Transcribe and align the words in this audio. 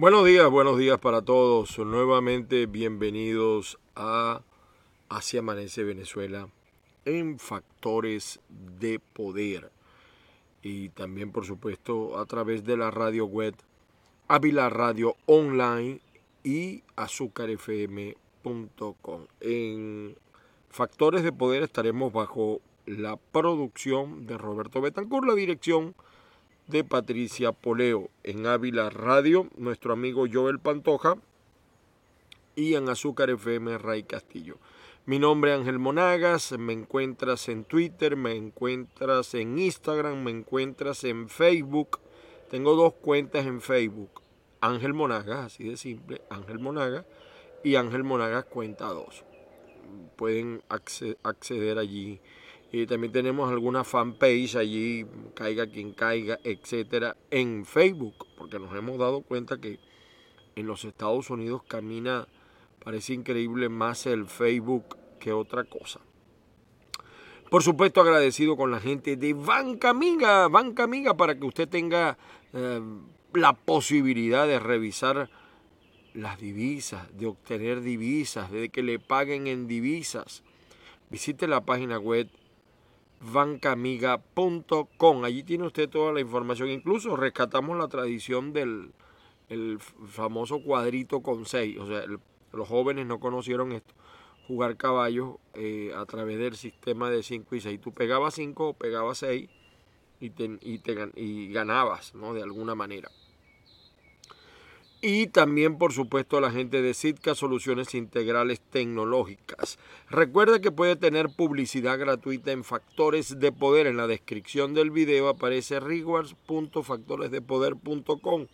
Buenos 0.00 0.24
días, 0.24 0.48
buenos 0.48 0.78
días 0.78 1.00
para 1.00 1.22
todos. 1.22 1.76
Nuevamente 1.76 2.66
bienvenidos 2.66 3.80
a 3.96 4.42
Así 5.08 5.38
Amanece 5.38 5.82
Venezuela 5.82 6.48
en 7.04 7.40
Factores 7.40 8.38
de 8.78 9.00
Poder. 9.00 9.72
Y 10.62 10.90
también, 10.90 11.32
por 11.32 11.46
supuesto, 11.46 12.16
a 12.16 12.26
través 12.26 12.62
de 12.62 12.76
la 12.76 12.92
radio 12.92 13.26
web 13.26 13.56
Ávila 14.28 14.70
Radio 14.70 15.16
Online 15.26 16.00
y 16.44 16.84
azúcarfm.com. 16.94 19.26
En 19.40 20.16
Factores 20.70 21.24
de 21.24 21.32
Poder 21.32 21.64
estaremos 21.64 22.12
bajo 22.12 22.60
la 22.86 23.16
producción 23.16 24.28
de 24.28 24.38
Roberto 24.38 24.80
Betancourt, 24.80 25.26
la 25.26 25.34
dirección 25.34 25.96
de 26.68 26.84
Patricia 26.84 27.52
Poleo 27.52 28.10
en 28.22 28.46
Ávila 28.46 28.90
Radio, 28.90 29.48
nuestro 29.56 29.94
amigo 29.94 30.26
Joel 30.30 30.60
Pantoja 30.60 31.16
y 32.54 32.74
en 32.74 32.90
Azúcar 32.90 33.30
FM 33.30 33.78
Ray 33.78 34.02
Castillo. 34.02 34.58
Mi 35.06 35.18
nombre 35.18 35.52
es 35.52 35.58
Ángel 35.58 35.78
Monagas, 35.78 36.52
me 36.58 36.74
encuentras 36.74 37.48
en 37.48 37.64
Twitter, 37.64 38.16
me 38.16 38.34
encuentras 38.34 39.32
en 39.32 39.58
Instagram, 39.58 40.22
me 40.22 40.30
encuentras 40.30 41.04
en 41.04 41.30
Facebook. 41.30 42.00
Tengo 42.50 42.76
dos 42.76 42.92
cuentas 42.92 43.46
en 43.46 43.62
Facebook, 43.62 44.20
Ángel 44.60 44.92
Monagas, 44.92 45.46
así 45.46 45.64
de 45.64 45.78
simple, 45.78 46.20
Ángel 46.28 46.58
Monagas 46.58 47.06
y 47.64 47.76
Ángel 47.76 48.04
Monagas 48.04 48.44
cuenta 48.44 48.88
2. 48.88 49.24
Pueden 50.16 50.62
acceder 50.68 51.78
allí 51.78 52.20
y 52.70 52.86
también 52.86 53.12
tenemos 53.12 53.50
alguna 53.50 53.82
fanpage 53.82 54.56
allí, 54.56 55.06
caiga 55.34 55.66
quien 55.66 55.92
caiga, 55.92 56.38
etcétera, 56.44 57.16
en 57.30 57.64
Facebook, 57.64 58.26
porque 58.36 58.58
nos 58.58 58.74
hemos 58.76 58.98
dado 58.98 59.22
cuenta 59.22 59.58
que 59.58 59.78
en 60.54 60.66
los 60.66 60.84
Estados 60.84 61.30
Unidos 61.30 61.62
camina, 61.66 62.28
parece 62.84 63.14
increíble, 63.14 63.68
más 63.68 64.06
el 64.06 64.26
Facebook 64.26 64.96
que 65.18 65.32
otra 65.32 65.64
cosa. 65.64 66.00
Por 67.50 67.62
supuesto, 67.62 68.02
agradecido 68.02 68.56
con 68.56 68.70
la 68.70 68.80
gente 68.80 69.16
de 69.16 69.32
Banca 69.32 69.90
Amiga, 69.90 70.48
Banca 70.48 70.82
Amiga, 70.82 71.16
para 71.16 71.38
que 71.38 71.46
usted 71.46 71.68
tenga 71.68 72.18
eh, 72.52 72.80
la 73.32 73.54
posibilidad 73.54 74.46
de 74.46 74.58
revisar 74.58 75.30
las 76.12 76.38
divisas, 76.38 77.16
de 77.16 77.26
obtener 77.26 77.80
divisas, 77.80 78.50
de 78.50 78.68
que 78.68 78.82
le 78.82 78.98
paguen 78.98 79.46
en 79.46 79.66
divisas. 79.66 80.42
Visite 81.08 81.46
la 81.46 81.62
página 81.62 81.98
web 81.98 82.28
bancamiga.com. 83.20 85.24
Allí 85.24 85.42
tiene 85.42 85.66
usted 85.66 85.88
toda 85.88 86.12
la 86.12 86.20
información. 86.20 86.68
Incluso 86.68 87.16
rescatamos 87.16 87.76
la 87.76 87.88
tradición 87.88 88.52
del 88.52 88.92
el 89.48 89.78
famoso 89.80 90.62
cuadrito 90.62 91.20
con 91.20 91.46
seis. 91.46 91.78
O 91.78 91.86
sea, 91.86 92.04
los 92.52 92.68
jóvenes 92.68 93.06
no 93.06 93.20
conocieron 93.20 93.72
esto. 93.72 93.94
Jugar 94.46 94.76
caballos 94.76 95.36
eh, 95.54 95.92
a 95.94 96.04
través 96.06 96.38
del 96.38 96.56
sistema 96.56 97.10
de 97.10 97.22
5 97.22 97.54
y 97.54 97.60
6. 97.60 97.80
Tú 97.80 97.92
pegabas 97.92 98.34
5 98.34 98.68
o 98.68 98.72
pegabas 98.72 99.18
6 99.18 99.48
y, 100.20 100.30
te, 100.30 100.58
y, 100.62 100.78
te, 100.78 101.10
y 101.16 101.52
ganabas, 101.52 102.14
¿no? 102.14 102.32
De 102.32 102.42
alguna 102.42 102.74
manera. 102.74 103.10
Y 105.00 105.28
también, 105.28 105.78
por 105.78 105.92
supuesto, 105.92 106.38
a 106.38 106.40
la 106.40 106.50
gente 106.50 106.82
de 106.82 106.92
Sitka 106.92 107.36
Soluciones 107.36 107.94
Integrales 107.94 108.60
Tecnológicas. 108.60 109.78
Recuerda 110.10 110.60
que 110.60 110.72
puede 110.72 110.96
tener 110.96 111.28
publicidad 111.28 112.00
gratuita 112.00 112.50
en 112.50 112.64
Factores 112.64 113.38
de 113.38 113.52
Poder. 113.52 113.86
En 113.86 113.96
la 113.96 114.08
descripción 114.08 114.74
del 114.74 114.90
video 114.90 115.28
aparece 115.28 115.78
rewards.factoresdepoder.com. 115.78 118.48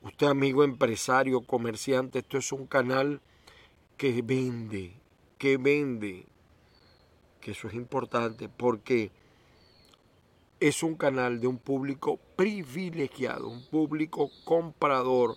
Usted, 0.00 0.26
amigo 0.26 0.64
empresario, 0.64 1.42
comerciante, 1.42 2.20
esto 2.20 2.38
es 2.38 2.50
un 2.50 2.66
canal 2.66 3.20
que 3.98 4.22
vende, 4.22 4.94
que 5.36 5.58
vende. 5.58 6.24
Que 7.42 7.50
eso 7.50 7.68
es 7.68 7.74
importante 7.74 8.48
porque 8.48 9.10
es 10.60 10.82
un 10.82 10.94
canal 10.94 11.40
de 11.40 11.46
un 11.46 11.58
público 11.58 12.18
privilegiado, 12.36 13.48
un 13.48 13.66
público 13.66 14.30
comprador 14.46 15.36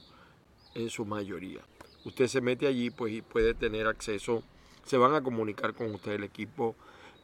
en 0.78 0.90
su 0.90 1.06
mayoría. 1.06 1.62
Usted 2.06 2.28
se 2.28 2.42
mete 2.42 2.68
allí 2.68 2.90
pues, 2.90 3.14
y 3.14 3.22
puede 3.22 3.54
tener 3.54 3.88
acceso, 3.88 4.44
se 4.86 4.98
van 4.98 5.14
a 5.14 5.22
comunicar 5.22 5.74
con 5.74 5.94
usted 5.94 6.14
el 6.14 6.24
equipo 6.24 6.76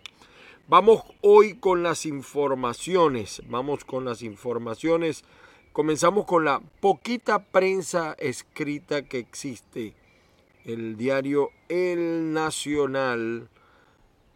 vamos 0.68 1.03
hoy 1.22 1.56
con 1.56 1.81
las 1.81 2.06
informaciones. 2.06 3.42
Vamos 3.47 3.84
con 3.84 4.06
las 4.06 4.22
informaciones. 4.22 5.24
Comenzamos 5.72 6.25
con 6.25 6.46
la 6.46 6.62
poquita 6.81 7.44
prensa 7.44 8.16
escrita 8.19 9.02
que 9.02 9.18
existe. 9.18 9.96
El 10.66 10.97
diario 10.97 11.50
El 11.68 12.31
Nacional 12.31 13.50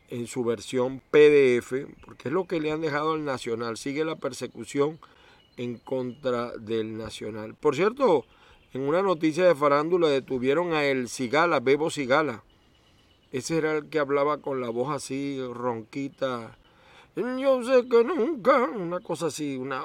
en 0.09 0.25
su 0.25 0.43
versión 0.43 0.99
PDF, 1.11 1.73
porque 2.03 2.29
es 2.29 2.31
lo 2.31 2.47
que 2.47 2.59
le 2.59 2.71
han 2.71 2.81
dejado 2.81 3.13
al 3.13 3.23
Nacional. 3.23 3.77
Sigue 3.77 4.03
la 4.03 4.15
persecución 4.15 4.99
en 5.57 5.77
contra 5.77 6.57
del 6.57 6.97
Nacional. 6.97 7.53
Por 7.53 7.75
cierto, 7.75 8.25
en 8.73 8.81
una 8.81 9.01
noticia 9.01 9.45
de 9.45 9.55
farándula 9.55 10.09
detuvieron 10.09 10.73
a 10.73 10.83
el 10.83 11.07
Cigala, 11.07 11.59
Bebo 11.59 11.89
Cigala. 11.89 12.43
Ese 13.31 13.57
era 13.57 13.77
el 13.77 13.89
que 13.89 13.99
hablaba 13.99 14.37
con 14.39 14.61
la 14.61 14.69
voz 14.69 14.89
así 14.89 15.39
ronquita. 15.53 16.57
Yo 17.15 17.63
sé 17.63 17.87
que 17.89 18.03
nunca, 18.03 18.63
una 18.63 18.99
cosa 18.99 19.27
así, 19.27 19.57
una, 19.57 19.83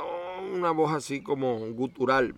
una 0.55 0.73
voz 0.73 0.93
así 0.93 1.23
como 1.23 1.59
gutural. 1.73 2.35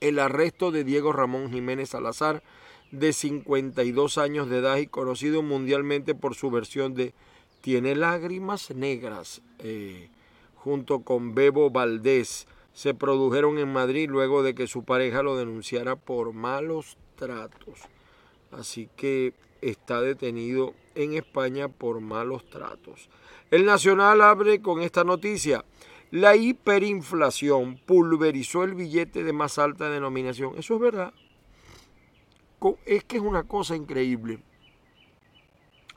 El 0.00 0.18
arresto 0.18 0.70
de 0.70 0.84
Diego 0.84 1.12
Ramón 1.12 1.50
Jiménez 1.50 1.90
Salazar, 1.90 2.42
de 2.90 3.12
52 3.12 4.18
años 4.18 4.48
de 4.48 4.58
edad 4.58 4.76
y 4.76 4.86
conocido 4.86 5.42
mundialmente 5.42 6.14
por 6.14 6.34
su 6.34 6.50
versión 6.50 6.94
de 6.94 7.14
Tiene 7.62 7.94
lágrimas 7.96 8.70
negras, 8.70 9.42
eh, 9.58 10.10
junto 10.54 11.00
con 11.00 11.34
Bebo 11.34 11.70
Valdés 11.70 12.46
se 12.74 12.92
produjeron 12.92 13.58
en 13.58 13.72
Madrid 13.72 14.10
luego 14.10 14.42
de 14.42 14.54
que 14.54 14.66
su 14.66 14.84
pareja 14.84 15.22
lo 15.22 15.36
denunciara 15.36 15.94
por 15.94 16.32
malos 16.32 16.98
tratos. 17.14 17.80
Así 18.50 18.90
que 18.96 19.32
está 19.62 20.00
detenido 20.00 20.74
en 20.96 21.14
España 21.14 21.68
por 21.68 22.00
malos 22.00 22.44
tratos. 22.50 23.08
El 23.52 23.64
Nacional 23.64 24.20
abre 24.20 24.60
con 24.60 24.82
esta 24.82 25.04
noticia. 25.04 25.64
La 26.10 26.34
hiperinflación 26.34 27.78
pulverizó 27.86 28.64
el 28.64 28.74
billete 28.74 29.22
de 29.22 29.32
más 29.32 29.58
alta 29.58 29.88
denominación. 29.88 30.54
Eso 30.58 30.74
es 30.74 30.80
verdad. 30.80 31.14
Es 32.86 33.04
que 33.04 33.16
es 33.16 33.22
una 33.22 33.44
cosa 33.44 33.76
increíble. 33.76 34.40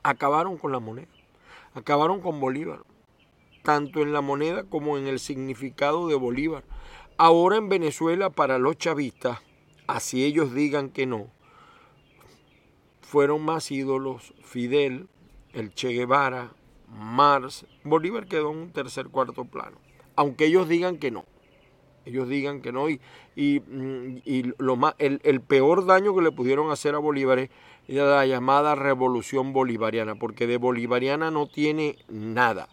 Acabaron 0.04 0.58
con 0.58 0.70
la 0.70 0.78
moneda. 0.78 1.08
Acabaron 1.74 2.20
con 2.20 2.40
Bolívar 2.40 2.80
tanto 3.68 4.00
en 4.00 4.14
la 4.14 4.22
moneda 4.22 4.64
como 4.64 4.96
en 4.96 5.06
el 5.06 5.18
significado 5.18 6.08
de 6.08 6.14
Bolívar. 6.14 6.64
Ahora 7.20 7.56
en 7.56 7.68
Venezuela, 7.68 8.30
para 8.30 8.60
los 8.60 8.78
chavistas, 8.78 9.40
así 9.88 10.24
ellos 10.24 10.54
digan 10.54 10.90
que 10.90 11.04
no, 11.04 11.26
fueron 13.00 13.44
más 13.44 13.72
ídolos 13.72 14.34
Fidel, 14.44 15.08
el 15.52 15.74
Che 15.74 15.88
Guevara, 15.88 16.52
Mars. 16.86 17.66
Bolívar 17.82 18.28
quedó 18.28 18.52
en 18.52 18.58
un 18.58 18.70
tercer, 18.70 19.08
cuarto 19.08 19.44
plano, 19.46 19.78
aunque 20.14 20.44
ellos 20.44 20.68
digan 20.68 20.98
que 20.98 21.10
no. 21.10 21.24
ellos 22.04 22.28
digan 22.28 22.62
que 22.62 22.70
no. 22.70 22.88
Y, 22.88 23.00
y, 23.34 23.62
mm, 23.66 24.52
lo 24.58 24.76
más, 24.76 24.94
el, 24.98 25.20
el, 25.24 25.40
peor 25.40 25.86
daño 25.86 26.14
que 26.14 26.22
le 26.22 26.30
pudieron 26.30 26.70
hacer 26.70 26.94
a 26.94 26.98
Bolívar 26.98 27.40
es 27.40 27.50
la 27.88 28.26
llamada 28.26 28.76
revolución 28.76 29.52
bolivariana, 29.52 30.14
porque 30.14 30.46
de 30.46 30.56
bolivariana 30.56 31.32
no 31.32 31.48
tiene 31.48 31.96
nada. 32.08 32.68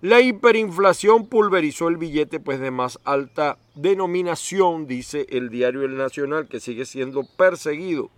La 0.00 0.20
hiperinflación 0.20 1.26
pulverizó 1.26 1.88
el 1.88 1.96
billete 1.96 2.38
pues 2.38 2.60
de 2.60 2.70
más 2.70 3.00
alta 3.02 3.58
denominación, 3.74 4.86
dice 4.86 5.26
el 5.30 5.50
diario 5.50 5.82
El 5.82 5.96
Nacional, 5.96 6.46
que 6.46 6.60
sigue 6.60 6.84
siendo 6.84 7.24
perseguido. 7.24 8.10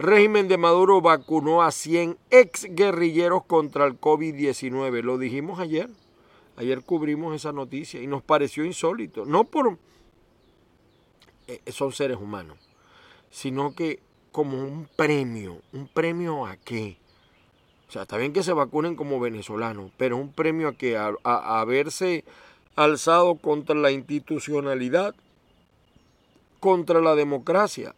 Régimen 0.00 0.48
de 0.48 0.56
Maduro 0.56 1.00
vacunó 1.00 1.62
a 1.62 1.70
100 1.70 2.18
ex 2.30 2.66
guerrilleros 2.70 3.44
contra 3.44 3.86
el 3.86 4.00
COVID-19. 4.00 5.02
Lo 5.02 5.18
dijimos 5.18 5.60
ayer. 5.60 5.88
Ayer 6.56 6.82
cubrimos 6.82 7.36
esa 7.36 7.52
noticia 7.52 8.02
y 8.02 8.08
nos 8.08 8.22
pareció 8.22 8.64
insólito. 8.64 9.24
No 9.24 9.44
por... 9.44 9.78
Eh, 11.46 11.60
son 11.70 11.92
seres 11.92 12.16
humanos, 12.16 12.58
sino 13.30 13.74
que 13.76 14.00
como 14.32 14.60
un 14.60 14.88
premio. 14.96 15.60
¿Un 15.72 15.86
premio 15.86 16.46
a 16.46 16.56
qué? 16.56 16.96
O 17.90 17.92
sea, 17.92 18.02
está 18.02 18.18
bien 18.18 18.32
que 18.32 18.44
se 18.44 18.52
vacunen 18.52 18.94
como 18.94 19.18
venezolanos, 19.18 19.90
pero 19.96 20.16
un 20.16 20.32
premio 20.32 20.68
a 20.68 20.74
que 20.74 20.96
a, 20.96 21.12
haberse 21.24 22.24
alzado 22.76 23.34
contra 23.34 23.74
la 23.74 23.90
institucionalidad, 23.90 25.12
contra 26.60 27.00
la 27.00 27.16
democracia. 27.16 27.96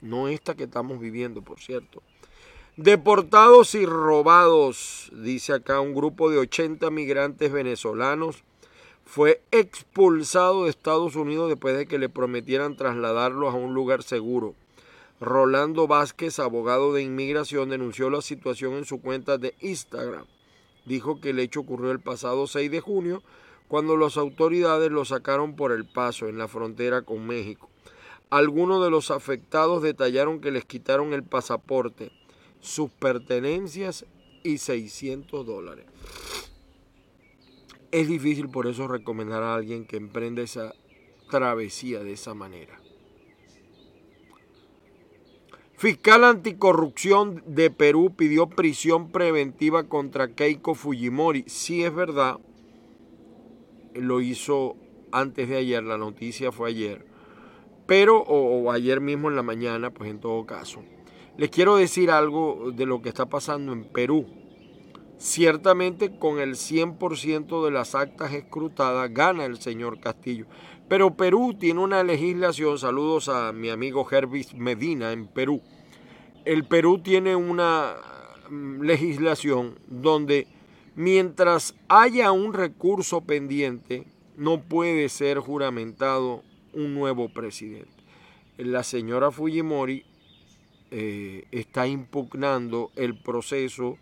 No 0.00 0.28
esta 0.28 0.54
que 0.54 0.62
estamos 0.62 1.00
viviendo, 1.00 1.42
por 1.42 1.58
cierto. 1.58 2.04
Deportados 2.76 3.74
y 3.74 3.84
robados, 3.84 5.10
dice 5.12 5.52
acá 5.52 5.80
un 5.80 5.92
grupo 5.92 6.30
de 6.30 6.38
80 6.38 6.88
migrantes 6.92 7.50
venezolanos, 7.50 8.44
fue 9.04 9.42
expulsado 9.50 10.66
de 10.66 10.70
Estados 10.70 11.16
Unidos 11.16 11.48
después 11.48 11.76
de 11.76 11.88
que 11.88 11.98
le 11.98 12.08
prometieran 12.08 12.76
trasladarlos 12.76 13.52
a 13.52 13.56
un 13.56 13.74
lugar 13.74 14.04
seguro. 14.04 14.54
Rolando 15.20 15.86
Vázquez, 15.86 16.38
abogado 16.38 16.92
de 16.92 17.02
inmigración, 17.02 17.70
denunció 17.70 18.10
la 18.10 18.20
situación 18.20 18.74
en 18.74 18.84
su 18.84 19.00
cuenta 19.00 19.38
de 19.38 19.54
Instagram. 19.60 20.26
Dijo 20.84 21.20
que 21.20 21.30
el 21.30 21.38
hecho 21.38 21.60
ocurrió 21.60 21.90
el 21.90 22.00
pasado 22.00 22.46
6 22.46 22.70
de 22.70 22.80
junio, 22.80 23.22
cuando 23.66 23.96
las 23.96 24.18
autoridades 24.18 24.90
lo 24.90 25.06
sacaron 25.06 25.56
por 25.56 25.72
el 25.72 25.86
paso 25.86 26.28
en 26.28 26.36
la 26.36 26.48
frontera 26.48 27.00
con 27.02 27.26
México. 27.26 27.70
Algunos 28.28 28.84
de 28.84 28.90
los 28.90 29.10
afectados 29.10 29.82
detallaron 29.82 30.40
que 30.40 30.50
les 30.50 30.66
quitaron 30.66 31.14
el 31.14 31.22
pasaporte, 31.22 32.12
sus 32.60 32.90
pertenencias 32.90 34.04
y 34.42 34.58
600 34.58 35.46
dólares. 35.46 35.86
Es 37.90 38.06
difícil 38.06 38.50
por 38.50 38.66
eso 38.66 38.86
recomendar 38.86 39.42
a 39.42 39.54
alguien 39.54 39.86
que 39.86 39.96
emprenda 39.96 40.42
esa 40.42 40.74
travesía 41.30 42.00
de 42.00 42.12
esa 42.12 42.34
manera. 42.34 42.78
Fiscal 45.78 46.24
anticorrupción 46.24 47.42
de 47.46 47.70
Perú 47.70 48.14
pidió 48.16 48.48
prisión 48.48 49.10
preventiva 49.10 49.84
contra 49.84 50.34
Keiko 50.34 50.74
Fujimori. 50.74 51.44
Sí 51.48 51.84
es 51.84 51.94
verdad, 51.94 52.38
lo 53.92 54.22
hizo 54.22 54.76
antes 55.12 55.50
de 55.50 55.56
ayer, 55.56 55.82
la 55.82 55.98
noticia 55.98 56.50
fue 56.50 56.70
ayer, 56.70 57.04
pero 57.86 58.22
o, 58.22 58.72
ayer 58.72 59.02
mismo 59.02 59.28
en 59.28 59.36
la 59.36 59.42
mañana, 59.42 59.90
pues 59.90 60.10
en 60.10 60.18
todo 60.18 60.46
caso. 60.46 60.82
Les 61.36 61.50
quiero 61.50 61.76
decir 61.76 62.10
algo 62.10 62.72
de 62.72 62.86
lo 62.86 63.02
que 63.02 63.10
está 63.10 63.26
pasando 63.26 63.74
en 63.74 63.84
Perú. 63.84 64.26
Ciertamente 65.18 66.18
con 66.18 66.38
el 66.38 66.54
100% 66.54 67.64
de 67.64 67.70
las 67.70 67.94
actas 67.94 68.32
escrutadas 68.32 69.12
gana 69.12 69.44
el 69.44 69.58
señor 69.58 70.00
Castillo. 70.00 70.46
Pero 70.88 71.16
Perú 71.16 71.56
tiene 71.58 71.80
una 71.80 72.04
legislación, 72.04 72.78
saludos 72.78 73.28
a 73.28 73.52
mi 73.52 73.70
amigo 73.70 74.06
Hervis 74.08 74.54
Medina 74.54 75.12
en 75.12 75.26
Perú. 75.26 75.60
El 76.44 76.64
Perú 76.64 77.00
tiene 77.00 77.34
una 77.34 77.96
mm, 78.48 78.82
legislación 78.82 79.80
donde 79.88 80.46
mientras 80.94 81.74
haya 81.88 82.30
un 82.30 82.54
recurso 82.54 83.22
pendiente, 83.22 84.06
no 84.36 84.60
puede 84.62 85.08
ser 85.08 85.40
juramentado 85.40 86.44
un 86.72 86.94
nuevo 86.94 87.30
presidente. 87.30 87.90
La 88.56 88.84
señora 88.84 89.32
Fujimori 89.32 90.04
eh, 90.92 91.46
está 91.50 91.88
impugnando 91.88 92.92
el 92.94 93.18
proceso, 93.18 93.98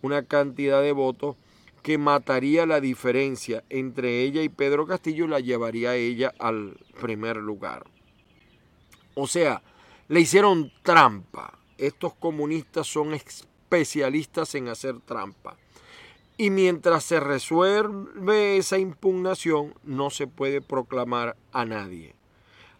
una 0.00 0.24
cantidad 0.24 0.80
de 0.80 0.92
votos 0.92 1.36
que 1.82 1.98
mataría 1.98 2.66
la 2.66 2.80
diferencia 2.80 3.64
entre 3.70 4.22
ella 4.22 4.42
y 4.42 4.48
Pedro 4.48 4.86
Castillo 4.86 5.26
la 5.26 5.40
llevaría 5.40 5.94
ella 5.94 6.32
al 6.38 6.78
primer 7.00 7.36
lugar. 7.36 7.84
O 9.14 9.26
sea, 9.26 9.62
le 10.08 10.20
hicieron 10.20 10.72
trampa. 10.82 11.58
Estos 11.78 12.14
comunistas 12.14 12.86
son 12.86 13.14
especialistas 13.14 14.54
en 14.54 14.68
hacer 14.68 15.00
trampa. 15.00 15.56
Y 16.36 16.50
mientras 16.50 17.04
se 17.04 17.20
resuelve 17.20 18.56
esa 18.56 18.78
impugnación, 18.78 19.74
no 19.82 20.10
se 20.10 20.26
puede 20.26 20.60
proclamar 20.60 21.36
a 21.52 21.64
nadie. 21.64 22.14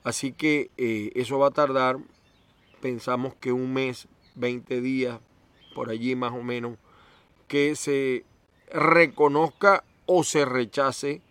Así 0.03 0.33
que 0.33 0.71
eh, 0.79 1.13
eso 1.15 1.39
va 1.39 1.49
a 1.49 1.53
tardar, 1.53 1.99
pensamos 2.81 3.35
que 3.35 3.53
un 3.53 3.73
mes, 3.73 4.09
20 4.35 4.81
días, 4.81 5.21
por 5.75 5.91
allí 5.91 6.17
más 6.17 6.33
o 6.33 6.43
menos, 6.43 6.79
que 7.49 7.77
se 7.77 8.25
reconozca 8.73 9.85
o 10.07 10.25
se 10.25 10.45
rechace 10.45 11.23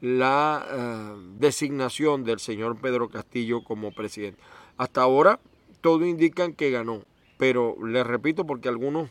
la 0.00 0.66
eh, 0.70 1.36
designación 1.38 2.24
del 2.24 2.38
señor 2.38 2.76
Pedro 2.80 3.08
Castillo 3.08 3.62
como 3.64 3.92
presidente. 3.92 4.40
Hasta 4.76 5.02
ahora 5.02 5.40
todo 5.80 6.04
indica 6.06 6.50
que 6.52 6.70
ganó, 6.70 7.02
pero 7.38 7.76
les 7.84 8.06
repito 8.06 8.46
porque 8.46 8.68
algunos 8.68 9.10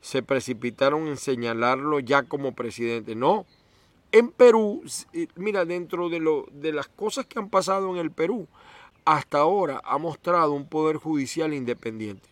se 0.00 0.22
precipitaron 0.22 1.08
en 1.08 1.16
señalarlo 1.16 2.00
ya 2.00 2.22
como 2.22 2.54
presidente. 2.54 3.14
No, 3.14 3.46
en 4.12 4.30
Perú, 4.30 4.82
eh, 5.12 5.28
mira, 5.36 5.64
dentro 5.64 6.08
de, 6.08 6.20
lo, 6.20 6.46
de 6.52 6.72
las 6.72 6.88
cosas 6.88 7.26
que 7.26 7.38
han 7.38 7.48
pasado 7.48 7.90
en 7.92 7.96
el 7.98 8.10
Perú, 8.10 8.46
hasta 9.04 9.38
ahora 9.38 9.80
ha 9.84 9.98
mostrado 9.98 10.52
un 10.52 10.68
poder 10.68 10.96
judicial 10.96 11.54
independiente. 11.54 12.28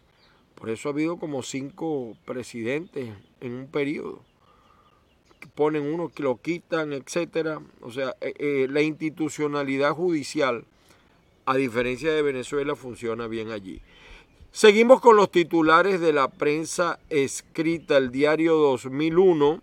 Por 0.55 0.71
eso 0.71 0.89
ha 0.89 0.93
habido 0.93 1.17
como 1.17 1.43
cinco 1.43 2.17
presidentes 2.25 3.13
en 3.41 3.55
un 3.55 3.67
periodo 3.67 4.23
ponen 5.55 5.83
uno 5.83 6.09
que 6.09 6.23
lo 6.23 6.37
quitan, 6.37 6.93
etcétera. 6.93 7.61
O 7.81 7.91
sea, 7.91 8.15
eh, 8.21 8.35
eh, 8.39 8.67
la 8.71 8.83
institucionalidad 8.83 9.93
judicial, 9.93 10.65
a 11.47 11.57
diferencia 11.57 12.13
de 12.13 12.23
Venezuela, 12.23 12.75
funciona 12.77 13.27
bien 13.27 13.51
allí. 13.51 13.81
Seguimos 14.53 15.01
con 15.01 15.17
los 15.17 15.31
titulares 15.31 16.01
de 16.01 16.13
la 16.13 16.29
prensa 16.29 16.99
escrita, 17.11 17.97
el 17.97 18.11
diario 18.11 18.55
2001. 18.57 19.61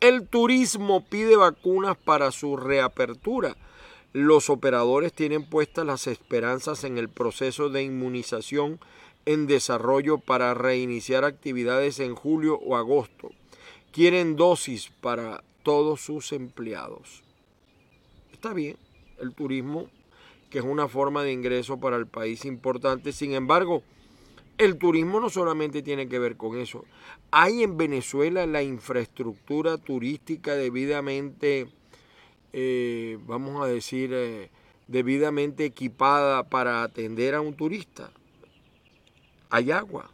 El 0.00 0.28
turismo 0.28 1.04
pide 1.04 1.36
vacunas 1.36 1.96
para 1.96 2.30
su 2.30 2.56
reapertura. 2.56 3.56
Los 4.12 4.48
operadores 4.48 5.12
tienen 5.12 5.44
puestas 5.44 5.84
las 5.84 6.06
esperanzas 6.06 6.84
en 6.84 6.98
el 6.98 7.08
proceso 7.08 7.68
de 7.68 7.82
inmunización 7.82 8.78
en 9.26 9.46
desarrollo 9.46 10.18
para 10.18 10.54
reiniciar 10.54 11.24
actividades 11.24 12.00
en 12.00 12.14
julio 12.14 12.58
o 12.58 12.76
agosto 12.76 13.30
quieren 13.98 14.36
dosis 14.36 14.90
para 15.00 15.42
todos 15.64 16.00
sus 16.00 16.30
empleados. 16.30 17.24
Está 18.32 18.54
bien, 18.54 18.76
el 19.20 19.34
turismo, 19.34 19.90
que 20.50 20.60
es 20.60 20.64
una 20.64 20.86
forma 20.86 21.24
de 21.24 21.32
ingreso 21.32 21.80
para 21.80 21.96
el 21.96 22.06
país 22.06 22.44
importante, 22.44 23.10
sin 23.10 23.32
embargo, 23.32 23.82
el 24.56 24.78
turismo 24.78 25.18
no 25.18 25.30
solamente 25.30 25.82
tiene 25.82 26.08
que 26.08 26.20
ver 26.20 26.36
con 26.36 26.60
eso. 26.60 26.84
Hay 27.32 27.64
en 27.64 27.76
Venezuela 27.76 28.46
la 28.46 28.62
infraestructura 28.62 29.78
turística 29.78 30.54
debidamente, 30.54 31.66
eh, 32.52 33.18
vamos 33.26 33.60
a 33.60 33.66
decir, 33.66 34.12
eh, 34.12 34.48
debidamente 34.86 35.64
equipada 35.64 36.44
para 36.44 36.84
atender 36.84 37.34
a 37.34 37.40
un 37.40 37.56
turista. 37.56 38.12
Hay 39.50 39.72
agua, 39.72 40.08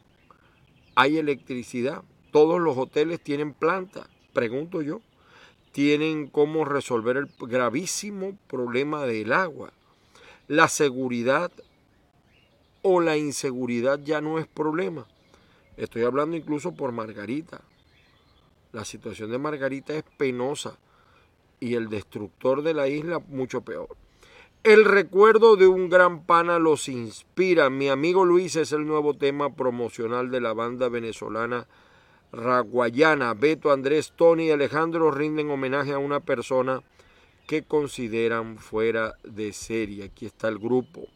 hay 0.94 1.18
electricidad, 1.18 2.02
todos 2.34 2.60
los 2.60 2.76
hoteles 2.76 3.20
tienen 3.20 3.54
planta, 3.54 4.08
pregunto 4.32 4.82
yo. 4.82 5.00
Tienen 5.70 6.26
cómo 6.26 6.64
resolver 6.64 7.16
el 7.16 7.28
gravísimo 7.38 8.36
problema 8.48 9.06
del 9.06 9.32
agua. 9.32 9.72
La 10.48 10.66
seguridad 10.66 11.52
o 12.82 13.00
la 13.00 13.16
inseguridad 13.16 14.00
ya 14.02 14.20
no 14.20 14.40
es 14.40 14.48
problema. 14.48 15.06
Estoy 15.76 16.02
hablando 16.02 16.36
incluso 16.36 16.74
por 16.74 16.90
Margarita. 16.90 17.60
La 18.72 18.84
situación 18.84 19.30
de 19.30 19.38
Margarita 19.38 19.94
es 19.94 20.02
penosa 20.18 20.76
y 21.60 21.76
el 21.76 21.88
destructor 21.88 22.62
de 22.62 22.74
la 22.74 22.88
isla 22.88 23.20
mucho 23.28 23.60
peor. 23.60 23.96
El 24.64 24.84
recuerdo 24.84 25.54
de 25.54 25.68
un 25.68 25.88
gran 25.88 26.26
pana 26.26 26.58
los 26.58 26.88
inspira. 26.88 27.70
Mi 27.70 27.90
amigo 27.90 28.24
Luis 28.24 28.56
es 28.56 28.72
el 28.72 28.88
nuevo 28.88 29.14
tema 29.14 29.54
promocional 29.54 30.32
de 30.32 30.40
la 30.40 30.52
banda 30.52 30.88
venezolana 30.88 31.68
Raguayana, 32.34 33.34
Beto, 33.34 33.72
Andrés, 33.72 34.12
Tony 34.16 34.48
y 34.48 34.50
Alejandro 34.50 35.10
rinden 35.10 35.50
homenaje 35.50 35.92
a 35.92 35.98
una 35.98 36.20
persona 36.20 36.82
que 37.46 37.62
consideran 37.62 38.58
fuera 38.58 39.14
de 39.22 39.52
serie. 39.52 40.04
Aquí 40.04 40.26
está 40.26 40.48
el 40.48 40.58
grupo. 40.58 41.06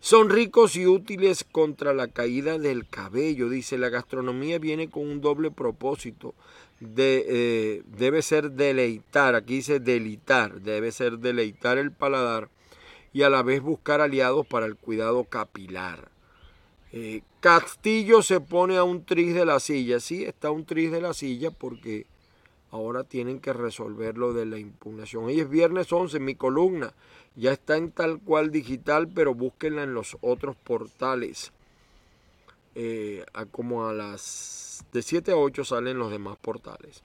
Son 0.00 0.30
ricos 0.30 0.74
y 0.74 0.86
útiles 0.86 1.44
contra 1.44 1.94
la 1.94 2.08
caída 2.08 2.58
del 2.58 2.88
cabello. 2.88 3.48
Dice, 3.48 3.78
la 3.78 3.88
gastronomía 3.88 4.58
viene 4.58 4.90
con 4.90 5.08
un 5.08 5.20
doble 5.20 5.50
propósito. 5.50 6.34
De, 6.80 7.24
eh, 7.28 7.82
debe 7.86 8.22
ser 8.22 8.50
deleitar, 8.50 9.36
aquí 9.36 9.54
dice 9.54 9.78
delitar, 9.78 10.60
debe 10.60 10.90
ser 10.90 11.18
deleitar 11.18 11.78
el 11.78 11.92
paladar 11.92 12.48
y 13.12 13.22
a 13.22 13.30
la 13.30 13.44
vez 13.44 13.62
buscar 13.62 14.00
aliados 14.00 14.44
para 14.46 14.66
el 14.66 14.74
cuidado 14.74 15.22
capilar. 15.22 16.11
Eh, 16.92 17.22
Castillo 17.40 18.22
se 18.22 18.40
pone 18.40 18.76
a 18.76 18.84
un 18.84 19.04
tris 19.04 19.34
de 19.34 19.44
la 19.44 19.60
silla. 19.60 19.98
Sí, 19.98 20.24
está 20.24 20.50
un 20.50 20.64
tris 20.64 20.92
de 20.92 21.00
la 21.00 21.14
silla 21.14 21.50
porque 21.50 22.06
ahora 22.70 23.04
tienen 23.04 23.40
que 23.40 23.52
resolver 23.52 24.18
lo 24.18 24.32
de 24.32 24.46
la 24.46 24.58
impugnación. 24.58 25.24
Hoy 25.24 25.40
es 25.40 25.48
viernes 25.48 25.92
11, 25.92 26.20
mi 26.20 26.34
columna 26.34 26.92
ya 27.34 27.52
está 27.52 27.76
en 27.76 27.90
tal 27.90 28.20
cual 28.20 28.50
digital, 28.50 29.08
pero 29.08 29.34
búsquenla 29.34 29.82
en 29.82 29.94
los 29.94 30.16
otros 30.20 30.56
portales. 30.56 31.52
Eh, 32.74 33.24
como 33.50 33.86
a 33.86 33.92
las 33.92 34.84
de 34.92 35.02
7 35.02 35.32
a 35.32 35.36
8 35.36 35.64
salen 35.64 35.98
los 35.98 36.10
demás 36.10 36.38
portales, 36.38 37.02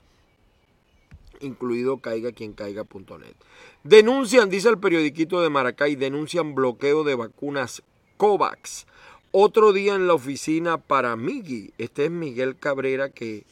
incluido 1.42 1.98
caiga 1.98 2.32
quien 2.32 2.54
caiga.net. 2.54 3.36
Denuncian, 3.84 4.50
dice 4.50 4.70
el 4.70 4.80
periodiquito 4.80 5.42
de 5.42 5.50
Maracay, 5.50 5.96
denuncian 5.96 6.56
bloqueo 6.56 7.04
de 7.04 7.16
vacunas 7.16 7.84
COVAX. 8.16 8.86
Otro 9.40 9.72
día 9.72 9.94
en 9.94 10.08
la 10.08 10.16
oficina 10.16 10.80
para 10.80 11.16
Migi. 11.16 11.72
Este 11.78 12.06
es 12.06 12.10
Miguel 12.10 12.58
Cabrera 12.58 13.10
que 13.12 13.46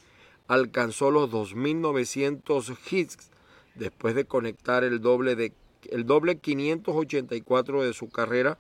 alcanzó 0.48 1.12
los 1.12 1.30
2.900 1.30 2.76
hits 2.90 3.30
después 3.76 4.16
de 4.16 4.26
conectar 4.26 4.84
el 4.84 5.00
doble, 5.00 5.36
de, 5.36 5.54
el 5.92 6.08
doble 6.08 6.40
584 6.40 7.84
de 7.84 7.94
su 7.94 8.10
carrera, 8.10 8.58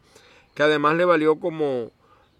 que 0.53 0.62
además 0.62 0.98
le 0.98 1.05
valió 1.05 1.39
como 1.39 1.91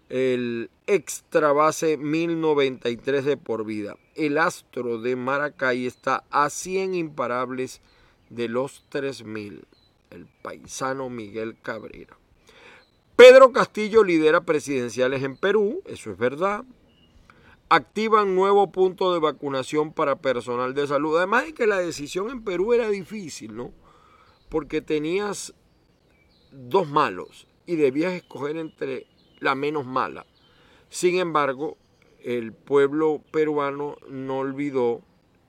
el 0.08 0.70
extra 0.86 1.50
base 1.50 1.96
1093 1.96 3.24
de 3.24 3.36
por 3.36 3.64
vida. 3.64 3.96
El 4.14 4.38
astro 4.38 5.00
de 5.00 5.16
Maracay 5.16 5.84
está 5.84 6.22
a 6.30 6.48
100 6.48 6.94
imparables 6.94 7.80
de 8.30 8.46
los 8.46 8.84
3000. 8.90 9.64
El 10.10 10.26
paisano 10.42 11.10
Miguel 11.10 11.56
Cabrera. 11.60 12.16
Pedro 13.16 13.50
Castillo 13.52 14.04
lidera 14.04 14.42
presidenciales 14.42 15.22
en 15.22 15.36
Perú, 15.36 15.82
eso 15.86 16.10
es 16.10 16.18
verdad 16.18 16.64
activan 17.68 18.34
nuevo 18.34 18.70
punto 18.70 19.12
de 19.12 19.18
vacunación 19.18 19.92
para 19.92 20.16
personal 20.16 20.74
de 20.74 20.86
salud. 20.86 21.16
Además 21.16 21.46
de 21.46 21.54
que 21.54 21.66
la 21.66 21.78
decisión 21.78 22.30
en 22.30 22.44
Perú 22.44 22.72
era 22.72 22.88
difícil, 22.88 23.56
¿no? 23.56 23.72
Porque 24.48 24.80
tenías 24.80 25.54
dos 26.52 26.88
malos 26.88 27.48
y 27.66 27.76
debías 27.76 28.12
escoger 28.12 28.56
entre 28.56 29.06
la 29.40 29.54
menos 29.54 29.84
mala. 29.84 30.26
Sin 30.88 31.18
embargo, 31.18 31.76
el 32.22 32.52
pueblo 32.52 33.22
peruano 33.32 33.96
no 34.08 34.38
olvidó 34.38 35.02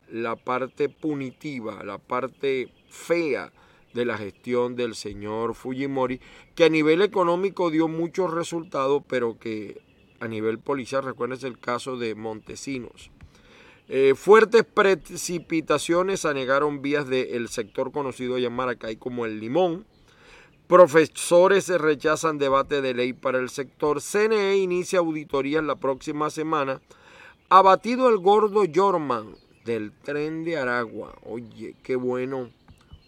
la 0.09 0.35
parte 0.35 0.89
punitiva, 0.89 1.83
la 1.83 1.99
parte 1.99 2.71
fea 2.89 3.51
de 3.93 4.05
la 4.05 4.17
gestión 4.17 4.75
del 4.75 4.95
señor 4.95 5.55
Fujimori, 5.55 6.19
que 6.55 6.65
a 6.65 6.69
nivel 6.69 7.01
económico 7.01 7.69
dio 7.71 7.87
muchos 7.87 8.33
resultados, 8.33 9.03
pero 9.07 9.37
que 9.39 9.81
a 10.19 10.27
nivel 10.27 10.59
policial. 10.59 11.03
Recuerden 11.03 11.39
el 11.43 11.59
caso 11.59 11.97
de 11.97 12.15
Montesinos. 12.15 13.11
Eh, 13.89 14.15
fuertes 14.15 14.65
precipitaciones 14.65 16.25
anegaron 16.25 16.81
vías 16.81 17.07
del 17.07 17.47
sector 17.47 17.91
conocido 17.91 18.35
allá 18.35 18.47
en 18.47 18.53
Maracay 18.53 18.97
como 18.97 19.25
el 19.25 19.39
Limón. 19.39 19.85
Profesores 20.67 21.69
rechazan 21.69 22.37
debate 22.37 22.81
de 22.81 22.93
ley 22.93 23.13
para 23.13 23.39
el 23.39 23.49
sector. 23.49 24.01
CNE 24.01 24.57
inicia 24.57 24.99
auditorías 24.99 25.63
la 25.63 25.75
próxima 25.75 26.29
semana. 26.29 26.81
Abatido 27.47 28.09
el 28.09 28.17
gordo 28.17 28.63
Jorman 28.73 29.35
del 29.63 29.93
tren 29.93 30.43
de 30.43 30.57
Aragua. 30.57 31.15
Oye, 31.23 31.75
qué 31.83 31.95
bueno. 31.95 32.49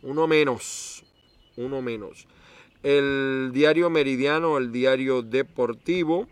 Uno 0.02 0.28
menos. 0.28 1.04
Uno 1.58 1.82
menos. 1.82 2.28
El 2.84 3.52
diario 3.54 3.90
Meridiano, 3.90 4.58
el 4.58 4.72
diario 4.72 5.22
Deportivo 5.22 6.28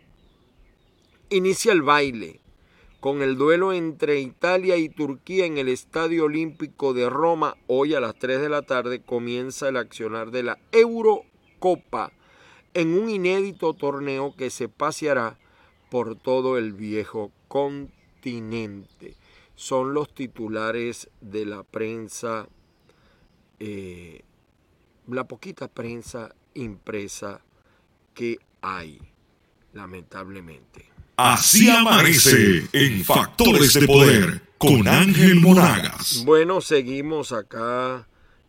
inicia 1.28 1.72
el 1.72 1.82
baile 1.82 2.40
con 3.00 3.22
el 3.22 3.36
duelo 3.36 3.72
entre 3.72 4.20
Italia 4.20 4.76
y 4.76 4.88
Turquía 4.88 5.44
en 5.44 5.58
el 5.58 5.68
Estadio 5.68 6.24
Olímpico 6.24 6.94
de 6.94 7.10
Roma. 7.10 7.56
Hoy 7.66 7.94
a 7.94 8.00
las 8.00 8.18
3 8.18 8.40
de 8.40 8.48
la 8.48 8.62
tarde 8.62 9.02
comienza 9.02 9.68
el 9.68 9.76
accionar 9.76 10.30
de 10.30 10.42
la 10.42 10.58
Eurocopa 10.72 12.12
en 12.74 12.98
un 12.98 13.08
inédito 13.10 13.74
torneo 13.74 14.34
que 14.36 14.50
se 14.50 14.68
paseará 14.68 15.38
por 15.90 16.16
todo 16.16 16.58
el 16.58 16.72
viejo 16.72 17.30
continente. 17.46 19.16
Son 19.54 19.94
los 19.94 20.12
titulares 20.14 21.08
de 21.20 21.44
la 21.44 21.62
prensa, 21.62 22.48
eh, 23.60 24.22
la 25.08 25.24
poquita 25.24 25.68
prensa 25.68 26.34
impresa 26.54 27.40
que 28.14 28.38
hay, 28.60 29.00
lamentablemente. 29.72 30.86
Así 31.16 31.68
amanece 31.68 32.68
en 32.72 33.04
Factores 33.04 33.74
de 33.74 33.86
Poder 33.86 34.42
con 34.58 34.86
Ángel 34.86 35.40
Monagas. 35.40 36.22
Bueno, 36.24 36.60
seguimos 36.60 37.32
acá 37.32 38.06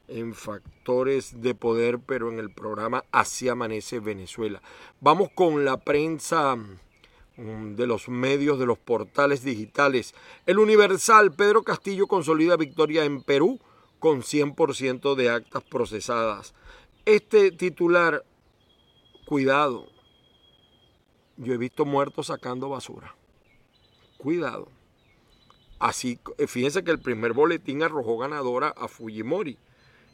en 0.08 0.34
Factores 0.34 1.42
de 1.42 1.56
Poder, 1.56 2.00
pero 2.00 2.32
en 2.32 2.39
el 2.39 2.51
programa 2.51 3.06
Así 3.12 3.48
amanece 3.48 4.00
Venezuela. 4.00 4.62
Vamos 5.01 5.30
con 5.34 5.66
la 5.66 5.78
prensa 5.78 6.56
mm, 6.56 7.75
de 7.75 7.88
los 7.88 8.10
medios, 8.10 8.60
de 8.60 8.66
los 8.66 8.78
portales 8.78 9.44
digitales. 9.44 10.13
El 10.46 10.60
Universal, 10.60 11.32
Pedro 11.32 11.63
Castillo 11.63 12.08
consolida 12.08 12.58
victoria 12.58 13.04
en 13.04 13.22
Perú 13.22 13.60
con 14.00 14.22
100% 14.22 15.15
de 15.15 15.29
actas 15.29 15.63
procesadas. 15.63 16.53
Este 17.06 17.51
titular, 17.51 18.24
cuidado, 19.25 19.88
yo 21.38 21.53
he 21.53 21.58
visto 21.58 21.86
muertos 21.86 22.27
sacando 22.27 22.70
basura. 22.70 23.15
Cuidado. 24.18 24.70
Así, 25.79 26.20
eh, 26.38 26.48
fíjense 26.48 26.84
que 26.84 26.91
el 26.91 27.00
primer 27.00 27.34
boletín 27.34 27.84
arrojó 27.84 28.18
ganadora 28.18 28.70
a 28.70 28.88
Fujimori. 28.88 29.58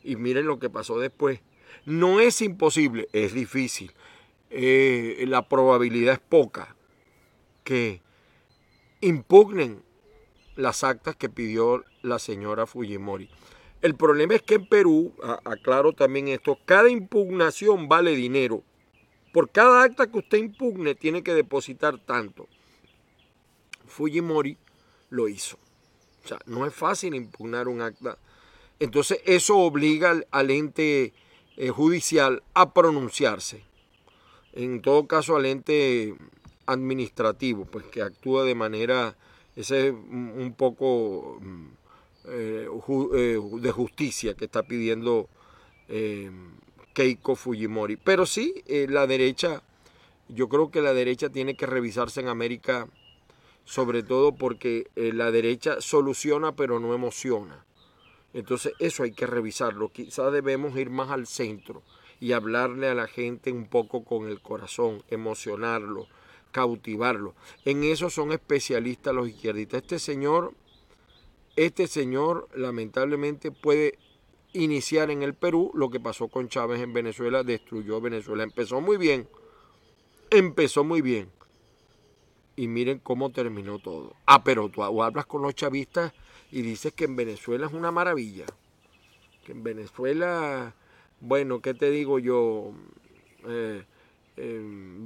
Y 0.03 0.15
miren 0.15 0.45
lo 0.45 0.59
que 0.59 0.69
pasó 0.69 0.99
después. 0.99 1.41
No 1.85 2.19
es 2.19 2.41
imposible, 2.41 3.09
es 3.11 3.33
difícil. 3.33 3.91
Eh, 4.51 5.25
la 5.27 5.49
probabilidad 5.49 6.13
es 6.13 6.19
poca 6.19 6.75
que 7.63 8.01
impugnen 9.01 9.83
las 10.55 10.83
actas 10.83 11.15
que 11.15 11.29
pidió 11.29 11.83
la 12.03 12.19
señora 12.19 12.67
Fujimori. 12.67 13.29
El 13.85 13.93
problema 13.93 14.33
es 14.33 14.41
que 14.41 14.55
en 14.55 14.65
Perú, 14.65 15.13
aclaro 15.43 15.93
también 15.93 16.27
esto, 16.27 16.57
cada 16.65 16.89
impugnación 16.89 17.87
vale 17.87 18.15
dinero. 18.15 18.63
Por 19.31 19.51
cada 19.51 19.83
acta 19.83 20.09
que 20.09 20.17
usted 20.17 20.39
impugne 20.39 20.95
tiene 20.95 21.21
que 21.21 21.35
depositar 21.35 21.99
tanto. 21.99 22.47
Fujimori 23.85 24.57
lo 25.11 25.27
hizo. 25.27 25.59
O 26.23 26.27
sea, 26.27 26.39
no 26.47 26.65
es 26.65 26.73
fácil 26.73 27.13
impugnar 27.13 27.67
un 27.67 27.81
acta. 27.81 28.17
Entonces 28.79 29.19
eso 29.23 29.59
obliga 29.59 30.19
al, 30.31 30.49
ente 30.49 31.13
eh, 31.55 31.69
judicial 31.69 32.41
a 32.55 32.73
pronunciarse. 32.73 33.65
En 34.53 34.81
todo 34.81 35.05
caso 35.05 35.35
al 35.35 35.45
ente 35.45 36.15
administrativo, 36.65 37.65
pues 37.65 37.85
que 37.85 38.01
actúa 38.01 38.45
de 38.45 38.55
manera, 38.55 39.15
ese 39.55 39.89
es 39.89 39.93
un 39.93 40.55
poco 40.57 41.39
eh, 42.27 42.67
eh, 43.13 43.39
de 43.61 43.71
justicia 43.71 44.33
que 44.33 44.45
está 44.45 44.63
pidiendo 44.63 45.29
Keiko 46.95 47.35
Fujimori. 47.35 47.97
Pero 47.97 48.25
sí, 48.25 48.63
eh, 48.65 48.87
la 48.89 49.05
derecha, 49.05 49.61
yo 50.29 50.47
creo 50.47 50.71
que 50.71 50.81
la 50.81 50.93
derecha 50.93 51.29
tiene 51.29 51.55
que 51.55 51.65
revisarse 51.65 52.21
en 52.21 52.29
América, 52.29 52.87
sobre 53.65 54.01
todo 54.01 54.33
porque 54.33 54.87
eh, 54.95 55.11
la 55.13 55.29
derecha 55.29 55.81
soluciona 55.81 56.55
pero 56.55 56.79
no 56.79 56.95
emociona. 56.95 57.65
Entonces 58.33 58.73
eso 58.79 59.03
hay 59.03 59.11
que 59.11 59.27
revisarlo. 59.27 59.89
Quizás 59.89 60.31
debemos 60.31 60.77
ir 60.77 60.89
más 60.89 61.09
al 61.09 61.27
centro 61.27 61.83
y 62.21 62.31
hablarle 62.31 62.87
a 62.87 62.95
la 62.95 63.07
gente 63.07 63.51
un 63.51 63.67
poco 63.67 64.05
con 64.05 64.29
el 64.29 64.41
corazón, 64.41 65.03
emocionarlo, 65.09 66.07
cautivarlo. 66.53 67.35
En 67.65 67.83
eso 67.83 68.09
son 68.09 68.31
especialistas 68.31 69.13
los 69.13 69.27
izquierdistas. 69.27 69.81
Este 69.81 69.99
señor, 69.99 70.53
este 71.55 71.87
señor 71.87 72.47
lamentablemente 72.53 73.51
puede 73.51 73.97
iniciar 74.53 75.11
en 75.11 75.21
el 75.21 75.33
Perú 75.33 75.71
lo 75.73 75.89
que 75.89 75.99
pasó 75.99 76.27
con 76.27 76.49
Chávez 76.49 76.81
en 76.81 76.93
Venezuela, 76.93 77.43
destruyó 77.43 78.01
Venezuela. 78.01 78.43
Empezó 78.43 78.81
muy 78.81 78.97
bien, 78.97 79.27
empezó 80.29 80.83
muy 80.83 81.01
bien. 81.01 81.29
Y 82.55 82.67
miren 82.67 82.99
cómo 82.99 83.31
terminó 83.31 83.79
todo. 83.79 84.15
Ah, 84.25 84.43
pero 84.43 84.69
tú 84.69 84.83
hablas 84.83 85.25
con 85.25 85.41
los 85.41 85.55
chavistas 85.55 86.13
y 86.51 86.61
dices 86.61 86.93
que 86.93 87.03
en 87.03 87.17
Venezuela 87.17 87.67
es 87.67 87.73
una 87.73 87.91
maravilla. 87.91 88.45
Que 89.45 89.51
en 89.51 89.63
Venezuela, 89.63 90.73
bueno, 91.19 91.61
¿qué 91.61 91.73
te 91.73 91.91
digo 91.91 92.17
yo? 92.17 92.71
Eh, 93.45 93.83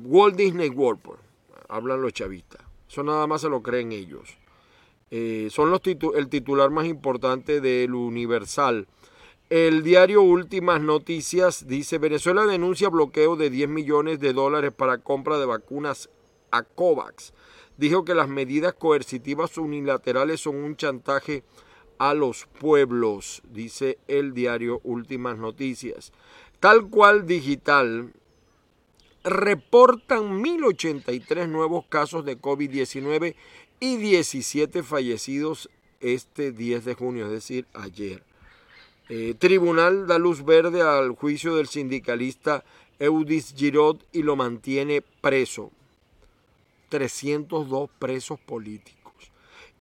Walt 0.04 0.36
Disney 0.36 0.70
World, 0.70 1.02
pues, 1.02 1.20
hablan 1.68 2.02
los 2.02 2.14
chavistas. 2.14 2.62
Eso 2.88 3.04
nada 3.04 3.26
más 3.26 3.42
se 3.42 3.50
lo 3.50 3.62
creen 3.64 3.92
ellos. 3.92 4.38
Eh, 5.12 5.48
son 5.52 5.72
los 5.72 5.82
el 6.16 6.30
titular 6.30 6.70
más 6.70 6.86
importante 6.86 7.62
del 7.62 7.94
Universal. 7.94 8.88
El 9.50 9.82
diario 9.82 10.22
Últimas 10.22 10.80
Noticias 10.82 11.68
dice, 11.68 11.98
Venezuela 11.98 12.46
denuncia 12.46 12.90
bloqueo 12.90 13.36
de 13.36 13.50
10 13.50 13.68
millones 13.70 14.20
de 14.20 14.34
dólares 14.34 14.72
para 14.72 15.00
compra 15.00 15.40
de 15.40 15.48
vacunas 15.48 16.10
a 16.52 16.62
COVAX. 16.62 17.34
Dijo 17.76 18.06
que 18.06 18.14
las 18.14 18.30
medidas 18.30 18.74
coercitivas 18.74 19.58
unilaterales 19.58 20.42
son 20.42 20.58
un 20.58 20.76
chantaje 20.76 21.44
a 21.98 22.14
los 22.14 22.46
pueblos, 22.60 23.42
dice 23.50 23.98
el 24.08 24.34
diario 24.34 24.82
Últimas 24.84 25.38
Noticias. 25.38 26.14
Tal 26.60 26.88
cual 26.90 27.26
digital, 27.26 28.14
reportan 29.30 30.44
1.083 30.44 31.48
nuevos 31.48 31.86
casos 31.88 32.26
de 32.26 32.40
COVID-19 32.40 33.36
y 33.80 33.98
17 33.98 34.84
fallecidos 34.84 35.70
este 36.02 36.52
10 36.52 36.86
de 36.86 36.94
junio, 36.94 37.26
es 37.26 37.32
decir, 37.32 37.66
ayer. 37.74 38.24
Eh, 39.10 39.36
tribunal 39.38 40.06
da 40.06 40.20
luz 40.20 40.46
verde 40.46 40.82
al 40.82 41.12
juicio 41.12 41.56
del 41.56 41.68
sindicalista 41.68 42.64
Eudis 43.00 43.56
Girot 43.56 44.06
y 44.12 44.24
lo 44.24 44.36
mantiene 44.36 45.02
preso. 45.22 45.72
302 46.90 47.90
presos 47.98 48.40
políticos. 48.40 49.00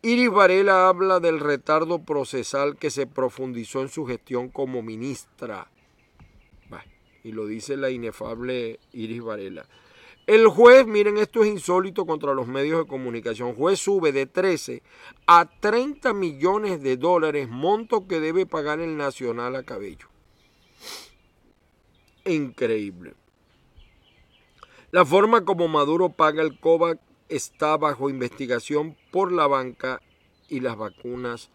Iris 0.02 0.30
Varela 0.30 0.88
habla 0.88 1.18
del 1.18 1.40
retardo 1.40 1.98
procesal 1.98 2.76
que 2.76 2.90
se 2.90 3.06
profundizó 3.06 3.82
en 3.82 3.88
su 3.88 4.06
gestión 4.06 4.48
como 4.48 4.82
ministra. 4.82 5.68
Y 7.24 7.32
lo 7.32 7.46
dice 7.46 7.76
la 7.76 7.90
inefable 7.90 8.78
Iris 8.92 9.22
Varela. 9.22 9.66
El 10.26 10.46
juez, 10.46 10.86
miren, 10.86 11.16
esto 11.16 11.42
es 11.42 11.48
insólito 11.48 12.04
contra 12.04 12.34
los 12.34 12.46
medios 12.46 12.80
de 12.80 12.86
comunicación. 12.86 13.48
El 13.48 13.54
juez 13.54 13.78
sube 13.78 14.12
de 14.12 14.26
13 14.26 14.82
a 15.26 15.48
30 15.60 16.12
millones 16.12 16.82
de 16.82 16.98
dólares, 16.98 17.48
monto 17.48 18.06
que 18.06 18.20
debe 18.20 18.44
pagar 18.44 18.80
el 18.80 18.98
Nacional 18.98 19.56
a 19.56 19.62
Cabello. 19.62 20.06
Increíble. 22.26 23.14
La 24.90 25.06
forma 25.06 25.46
como 25.46 25.66
Maduro 25.68 26.10
paga 26.10 26.42
el 26.42 26.60
COVAX 26.60 27.00
está 27.28 27.76
bajo 27.76 28.10
investigación 28.10 28.96
por 29.10 29.32
la 29.32 29.46
banca 29.46 30.00
y 30.48 30.60
las 30.60 30.76
vacunas 30.76 31.50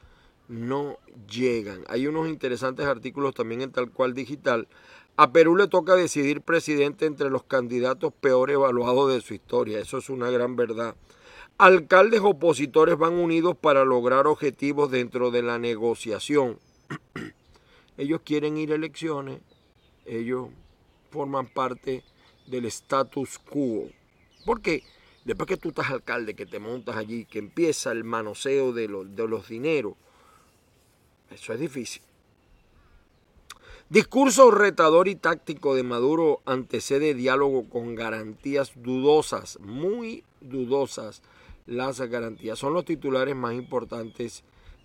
no 0.48 0.98
llegan. 1.30 1.84
Hay 1.88 2.08
unos 2.08 2.28
interesantes 2.28 2.86
artículos 2.86 3.34
también 3.34 3.62
en 3.62 3.72
tal 3.72 3.92
cual 3.92 4.14
digital 4.14 4.68
a 5.16 5.32
Perú 5.32 5.56
le 5.56 5.68
toca 5.68 5.96
decidir 5.96 6.42
presidente 6.42 7.06
entre 7.06 7.30
los 7.30 7.44
candidatos 7.44 8.14
peor 8.14 8.50
evaluados 8.50 9.14
de 9.14 9.22
su 9.22 9.34
historia. 9.34 9.80
Eso 9.80 10.00
es 10.00 10.10
una 10.10 10.30
gran 10.32 10.56
verdad. 10.56 10.96
Alcaldes 11.60 12.22
opositores 12.22 12.98
van 12.98 13.14
unidos 13.14 13.56
para 13.56 13.86
lograr 13.86 14.26
objetivos 14.26 14.90
dentro 14.90 15.30
de 15.30 15.44
la 15.44 15.60
negociación. 15.60 16.58
ellos 17.98 18.22
quieren 18.26 18.58
ir 18.58 18.72
a 18.72 18.76
elecciones, 18.76 19.40
ellos 20.06 20.48
forman 21.12 21.48
parte 21.48 22.04
del 22.48 22.66
status 22.66 23.38
quo. 23.38 23.90
Porque 24.46 24.84
después 25.26 25.48
que 25.48 25.58
tú 25.58 25.70
estás 25.70 25.92
alcalde, 25.92 26.34
que 26.34 26.48
te 26.48 26.58
montas 26.58 26.96
allí, 26.96 27.26
que 27.26 27.38
empieza 27.38 27.92
el 27.92 28.04
manoseo 28.04 28.74
de 28.74 28.88
los, 28.88 29.16
de 29.16 29.28
los 29.28 29.48
dineros, 29.48 29.94
eso 31.30 31.54
es 31.54 31.60
difícil. 31.60 32.02
Discurso 33.90 34.50
retador 34.50 35.08
y 35.08 35.16
táctico 35.16 35.76
de 35.76 35.84
Maduro 35.84 36.42
antecede 36.46 37.14
diálogo 37.14 37.70
con 37.70 37.96
garantías 37.96 38.72
dudosas, 38.76 39.60
muy 39.60 40.24
dudosas 40.42 41.22
las 41.66 42.00
garantías. 42.00 42.58
Son 42.58 42.74
los 42.74 42.86
titulares 42.86 43.36
más 43.36 43.54
importantes 43.54 44.44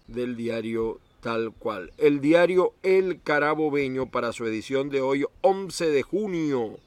del 0.09 0.37
diario 0.37 1.01
tal 1.21 1.53
cual. 1.53 1.93
El 1.97 2.21
diario 2.21 2.75
El 2.83 3.23
Carabobeño 3.23 4.11
para 4.11 4.33
su 4.33 4.45
edición 4.47 4.91
de 4.91 5.01
hoy, 5.01 5.25
11 5.41 5.91
de 5.91 6.03
junio. 6.03 6.79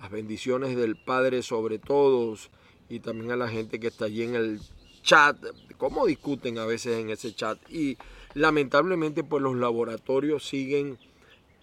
Las 0.00 0.10
bendiciones 0.10 0.76
del 0.76 0.96
Padre 0.96 1.42
sobre 1.42 1.78
todos 1.78 2.50
y 2.88 3.00
también 3.00 3.30
a 3.30 3.36
la 3.36 3.48
gente 3.48 3.78
que 3.78 3.88
está 3.88 4.06
allí 4.06 4.22
en 4.22 4.36
el 4.36 4.60
chat. 5.02 5.36
Cómo 5.76 6.06
discuten 6.06 6.58
a 6.58 6.66
veces 6.66 6.98
en 6.98 7.10
ese 7.10 7.34
chat. 7.34 7.58
Y 7.70 7.98
lamentablemente 8.34 9.22
pues 9.22 9.42
los 9.42 9.56
laboratorios 9.56 10.46
siguen 10.46 10.98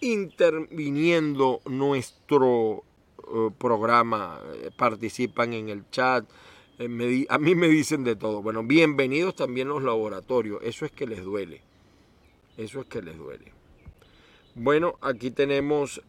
interviniendo 0.02 1.62
nuestro 1.66 2.84
eh, 3.18 3.50
programa, 3.58 4.40
eh, 4.54 4.72
participan 4.76 5.54
en 5.54 5.70
el 5.70 5.90
chat, 5.92 6.26
eh, 6.80 7.26
a 7.30 7.38
mí 7.38 7.56
me 7.56 7.68
dicen 7.68 8.04
de 8.04 8.16
todo. 8.16 8.42
Bueno, 8.42 8.64
bienvenidos 8.64 9.36
también 9.36 9.68
los 9.68 9.84
laboratorios, 9.84 10.62
eso 10.64 10.86
es 10.86 10.92
que 10.92 11.06
les 11.06 11.24
duele, 11.24 11.62
eso 12.58 12.82
es 12.82 12.88
que 12.88 13.02
les 13.02 13.18
duele. 13.18 13.52
Bueno, 14.56 14.96
aquí 15.02 15.32
tenemos 15.32 16.02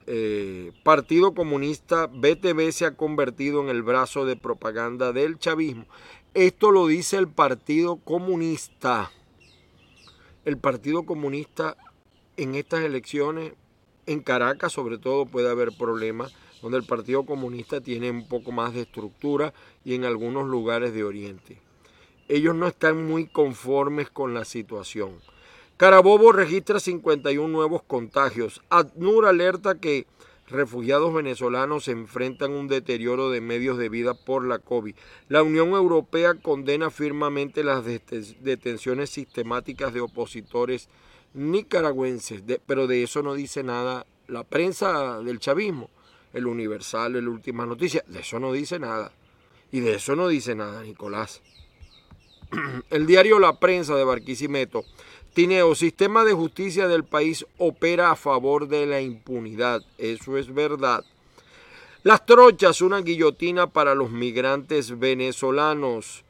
Partido 0.82 1.34
Comunista, 1.34 2.06
BTV 2.06 2.72
se 2.72 2.86
ha 2.86 2.96
convertido 2.96 3.62
en 3.62 3.68
el 3.68 3.82
brazo 3.82 4.24
de 4.24 4.34
propaganda 4.34 5.12
del 5.12 5.38
chavismo. 5.38 5.86
Esto 6.34 6.72
lo 6.72 6.86
dice 6.86 7.16
el 7.16 7.28
Partido 7.28 7.96
Comunista. 7.96 9.12
El 10.44 10.56
Partido 10.58 11.04
Comunista 11.04 11.76
en 12.36 12.54
estas 12.54 12.82
elecciones 12.82 13.52
en 14.12 14.20
Caracas 14.20 14.72
sobre 14.72 14.98
todo 14.98 15.24
puede 15.24 15.48
haber 15.48 15.70
problemas 15.78 16.34
donde 16.62 16.78
el 16.78 16.84
Partido 16.84 17.24
Comunista 17.24 17.80
tiene 17.80 18.10
un 18.10 18.26
poco 18.26 18.50
más 18.50 18.74
de 18.74 18.82
estructura 18.82 19.54
y 19.84 19.94
en 19.94 20.04
algunos 20.04 20.48
lugares 20.48 20.92
de 20.92 21.04
Oriente. 21.04 21.58
Ellos 22.28 22.54
no 22.54 22.66
están 22.66 23.06
muy 23.06 23.26
conformes 23.26 24.10
con 24.10 24.34
la 24.34 24.44
situación. 24.44 25.18
Carabobo 25.76 26.32
registra 26.32 26.80
51 26.80 27.48
nuevos 27.48 27.82
contagios. 27.82 28.60
ADNUR 28.68 29.26
alerta 29.26 29.76
que 29.76 30.06
refugiados 30.48 31.14
venezolanos 31.14 31.84
se 31.84 31.92
enfrentan 31.92 32.50
un 32.50 32.66
deterioro 32.66 33.30
de 33.30 33.40
medios 33.40 33.78
de 33.78 33.88
vida 33.88 34.14
por 34.14 34.44
la 34.44 34.58
COVID. 34.58 34.94
La 35.28 35.42
Unión 35.42 35.70
Europea 35.70 36.34
condena 36.34 36.90
firmemente 36.90 37.64
las 37.64 37.84
detenciones 37.84 39.10
sistemáticas 39.10 39.94
de 39.94 40.00
opositores 40.00 40.88
nicaragüenses, 41.34 42.42
pero 42.66 42.86
de 42.86 43.02
eso 43.02 43.22
no 43.22 43.34
dice 43.34 43.62
nada 43.62 44.06
la 44.28 44.44
prensa 44.44 45.20
del 45.20 45.40
chavismo, 45.40 45.90
el 46.32 46.46
Universal, 46.46 47.16
el 47.16 47.28
Última 47.28 47.66
Noticia, 47.66 48.04
de 48.06 48.20
eso 48.20 48.38
no 48.38 48.52
dice 48.52 48.78
nada. 48.78 49.12
Y 49.72 49.80
de 49.80 49.94
eso 49.94 50.16
no 50.16 50.28
dice 50.28 50.54
nada 50.54 50.82
Nicolás. 50.82 51.42
El 52.90 53.06
diario 53.06 53.38
La 53.38 53.60
Prensa 53.60 53.94
de 53.94 54.02
Barquisimeto, 54.02 54.84
Tineo, 55.32 55.76
sistema 55.76 56.24
de 56.24 56.32
justicia 56.32 56.88
del 56.88 57.04
país 57.04 57.46
opera 57.56 58.10
a 58.10 58.16
favor 58.16 58.66
de 58.66 58.86
la 58.86 59.00
impunidad. 59.00 59.82
Eso 59.96 60.36
es 60.36 60.52
verdad. 60.52 61.04
Las 62.02 62.26
trochas, 62.26 62.80
una 62.80 63.00
guillotina 63.00 63.68
para 63.68 63.94
los 63.94 64.10
migrantes 64.10 64.98
venezolanos. 64.98 66.24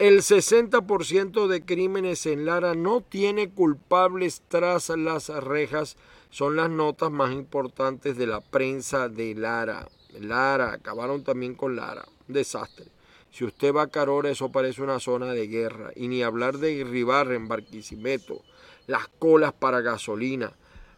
El 0.00 0.22
60% 0.22 1.46
de 1.46 1.64
crímenes 1.64 2.26
en 2.26 2.46
Lara 2.46 2.74
no 2.74 3.00
tiene 3.00 3.50
culpables 3.50 4.42
tras 4.48 4.88
las 4.88 5.28
rejas. 5.28 5.96
Son 6.30 6.56
las 6.56 6.68
notas 6.68 7.12
más 7.12 7.32
importantes 7.32 8.16
de 8.16 8.26
la 8.26 8.40
prensa 8.40 9.08
de 9.08 9.36
Lara. 9.36 9.86
Lara, 10.18 10.72
acabaron 10.72 11.22
también 11.22 11.54
con 11.54 11.76
Lara. 11.76 12.04
Un 12.26 12.34
desastre. 12.34 12.86
Si 13.30 13.44
usted 13.44 13.72
va 13.72 13.82
a 13.82 13.86
Carora, 13.86 14.30
eso 14.30 14.50
parece 14.50 14.82
una 14.82 14.98
zona 14.98 15.26
de 15.26 15.46
guerra. 15.46 15.92
Y 15.94 16.08
ni 16.08 16.24
hablar 16.24 16.58
de 16.58 16.82
Ribarra 16.82 17.36
en 17.36 17.46
Barquisimeto. 17.46 18.42
Las 18.88 19.06
colas 19.20 19.52
para 19.52 19.80
gasolina. 19.80 20.52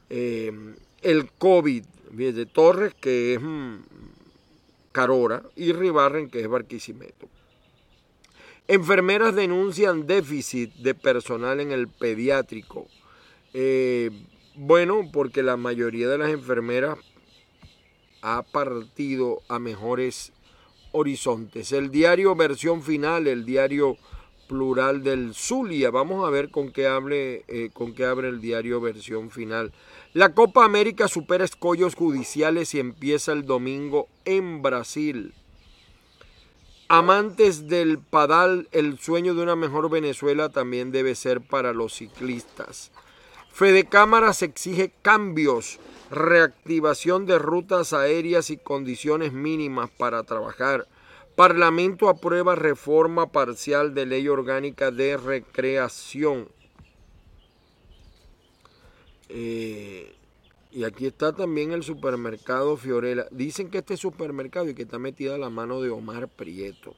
Eh, 0.09 0.75
el 1.03 1.31
COVID. 1.33 1.85
De 2.13 2.47
Torres, 2.47 2.95
que 2.95 3.35
es 3.35 3.43
mm, 3.43 3.77
Carora. 4.93 5.43
Y 5.55 5.73
Ribarren, 5.73 6.31
que 6.31 6.41
es 6.41 6.49
Barquisimeto. 6.49 7.29
Enfermeras 8.69 9.35
denuncian 9.35 10.07
déficit 10.07 10.75
de 10.75 10.95
personal 10.95 11.61
en 11.61 11.71
el 11.71 11.87
pediátrico. 11.87 12.89
Eh, 13.55 14.11
bueno, 14.57 15.09
porque 15.13 15.43
la 15.45 15.57
mayoría 15.57 16.09
de 16.09 16.19
las 16.19 16.31
enfermeras 16.31 16.99
ha 18.23 18.43
partido 18.43 19.43
a 19.49 19.61
mejores 19.61 20.33
horizontes. 20.91 21.71
El 21.71 21.91
diario 21.91 22.35
versión 22.35 22.83
final, 22.83 23.29
el 23.29 23.45
diario 23.45 23.99
plural 24.49 25.03
del 25.03 25.35
Zulia. 25.35 25.91
Vamos 25.91 26.27
a 26.27 26.31
ver 26.31 26.51
con 26.51 26.73
qué, 26.73 27.45
eh, 27.49 27.71
con 27.73 27.95
qué 27.95 28.05
abre 28.05 28.29
el 28.29 28.41
diario 28.41 28.81
versión 28.81 29.31
final. 29.31 29.73
La 30.13 30.35
Copa 30.35 30.65
América 30.65 31.07
supera 31.07 31.45
escollos 31.45 31.95
judiciales 31.95 32.75
y 32.75 32.81
empieza 32.81 33.33
el 33.33 33.45
domingo 33.45 34.09
en 34.25 34.63
Brasil. 34.63 35.35
Amantes 36.89 37.67
del 37.67 37.99
padal, 37.99 38.69
el 38.71 38.99
sueño 39.01 39.35
de 39.35 39.43
una 39.43 39.57
mejor 39.57 39.91
Venezuela 39.91 40.51
también 40.51 40.93
debe 40.93 41.17
ser 41.17 41.41
para 41.41 41.73
los 41.73 41.95
ciclistas. 41.95 42.93
Fede 43.53 43.87
Cámaras 43.87 44.43
exige 44.43 44.93
cambios, 45.03 45.81
reactivación 46.13 47.27
de 47.27 47.41
rutas 47.41 47.93
aéreas 47.93 48.51
y 48.51 48.57
condiciones 48.57 49.33
mínimas 49.33 49.91
para 49.91 50.23
trabajar. 50.23 50.87
Parlamento 51.35 52.09
aprueba 52.09 52.55
reforma 52.55 53.33
parcial 53.33 53.93
de 53.93 54.07
ley 54.07 54.29
orgánica 54.29 54.93
de 54.93 55.17
recreación. 55.17 56.49
Eh, 59.29 60.16
y 60.77 60.85
aquí 60.85 61.07
está 61.07 61.33
también 61.33 61.73
el 61.73 61.83
supermercado 61.83 62.77
Fiorella. 62.77 63.27
Dicen 63.31 63.71
que 63.71 63.79
este 63.79 63.97
supermercado 63.97 64.69
y 64.69 64.75
que 64.75 64.83
está 64.83 64.99
metida 64.99 65.39
la 65.39 65.49
mano 65.49 65.81
de 65.81 65.89
Omar 65.89 66.29
Prieto. 66.29 66.95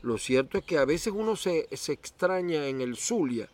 Lo 0.00 0.16
cierto 0.16 0.56
es 0.56 0.64
que 0.64 0.78
a 0.78 0.86
veces 0.86 1.12
uno 1.14 1.36
se, 1.36 1.68
se 1.76 1.92
extraña 1.92 2.66
en 2.66 2.80
el 2.80 2.96
Zulia 2.96 3.50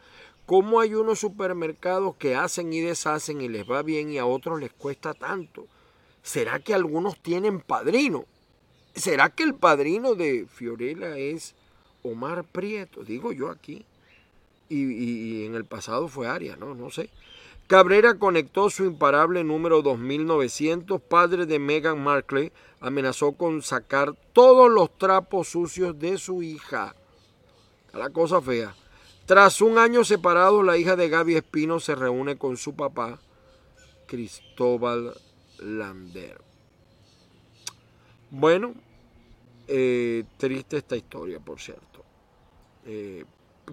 cómo 0.47 0.79
hay 0.79 0.95
unos 0.95 1.19
supermercados 1.19 2.15
que 2.15 2.37
hacen 2.37 2.73
y 2.73 2.81
deshacen 2.81 3.41
y 3.41 3.49
les 3.49 3.69
va 3.69 3.83
bien 3.83 4.09
y 4.09 4.19
a 4.19 4.25
otros 4.25 4.61
les 4.61 4.73
cuesta 4.73 5.15
tanto. 5.15 5.67
¿Será 6.23 6.61
que 6.61 6.73
algunos 6.73 7.21
tienen 7.21 7.59
padrino? 7.59 8.27
¿Será 8.95 9.31
que 9.31 9.43
el 9.43 9.57
padrino 9.57 10.15
de 10.15 10.47
Fiorella 10.47 11.19
es 11.19 11.57
Omar 12.05 12.45
Prieto? 12.45 13.03
Digo 13.03 13.33
yo 13.33 13.51
aquí. 13.51 13.85
Y, 14.69 14.93
y 14.93 15.45
en 15.45 15.57
el 15.57 15.65
pasado 15.65 16.07
fue 16.07 16.29
Aria, 16.29 16.55
¿no? 16.55 16.77
No 16.77 16.89
sé. 16.91 17.11
Cabrera 17.67 18.19
conectó 18.19 18.69
su 18.69 18.85
imparable 18.85 19.43
número 19.43 19.81
2900. 19.81 21.01
Padre 21.01 21.47
de 21.47 21.59
Meghan 21.59 22.03
Markle 22.03 22.53
amenazó 22.81 23.33
con 23.33 23.63
sacar 23.63 24.15
todos 24.33 24.71
los 24.71 24.97
trapos 24.99 25.49
sucios 25.49 25.99
de 25.99 26.19
su 26.19 26.43
hija. 26.43 26.95
la 27.95 28.11
cosa 28.11 28.43
fea. 28.43 28.75
Tras 29.25 29.63
un 29.63 29.79
año 29.79 30.05
separado, 30.05 30.63
la 30.63 30.77
hija 30.77 30.97
de 30.97 31.09
Gaby 31.09 31.37
Espino 31.37 31.81
se 31.81 31.95
reúne 31.95 32.37
con 32.37 32.59
su 32.59 32.75
papá, 32.75 33.19
Cristóbal 34.07 35.15
Lander. 35.61 36.43
Bueno, 38.31 38.75
eh, 39.67 40.25
triste 40.37 40.77
esta 40.77 40.97
historia, 40.97 41.41
por 41.41 41.59
cierto. 41.59 42.05
Eh, 42.85 43.25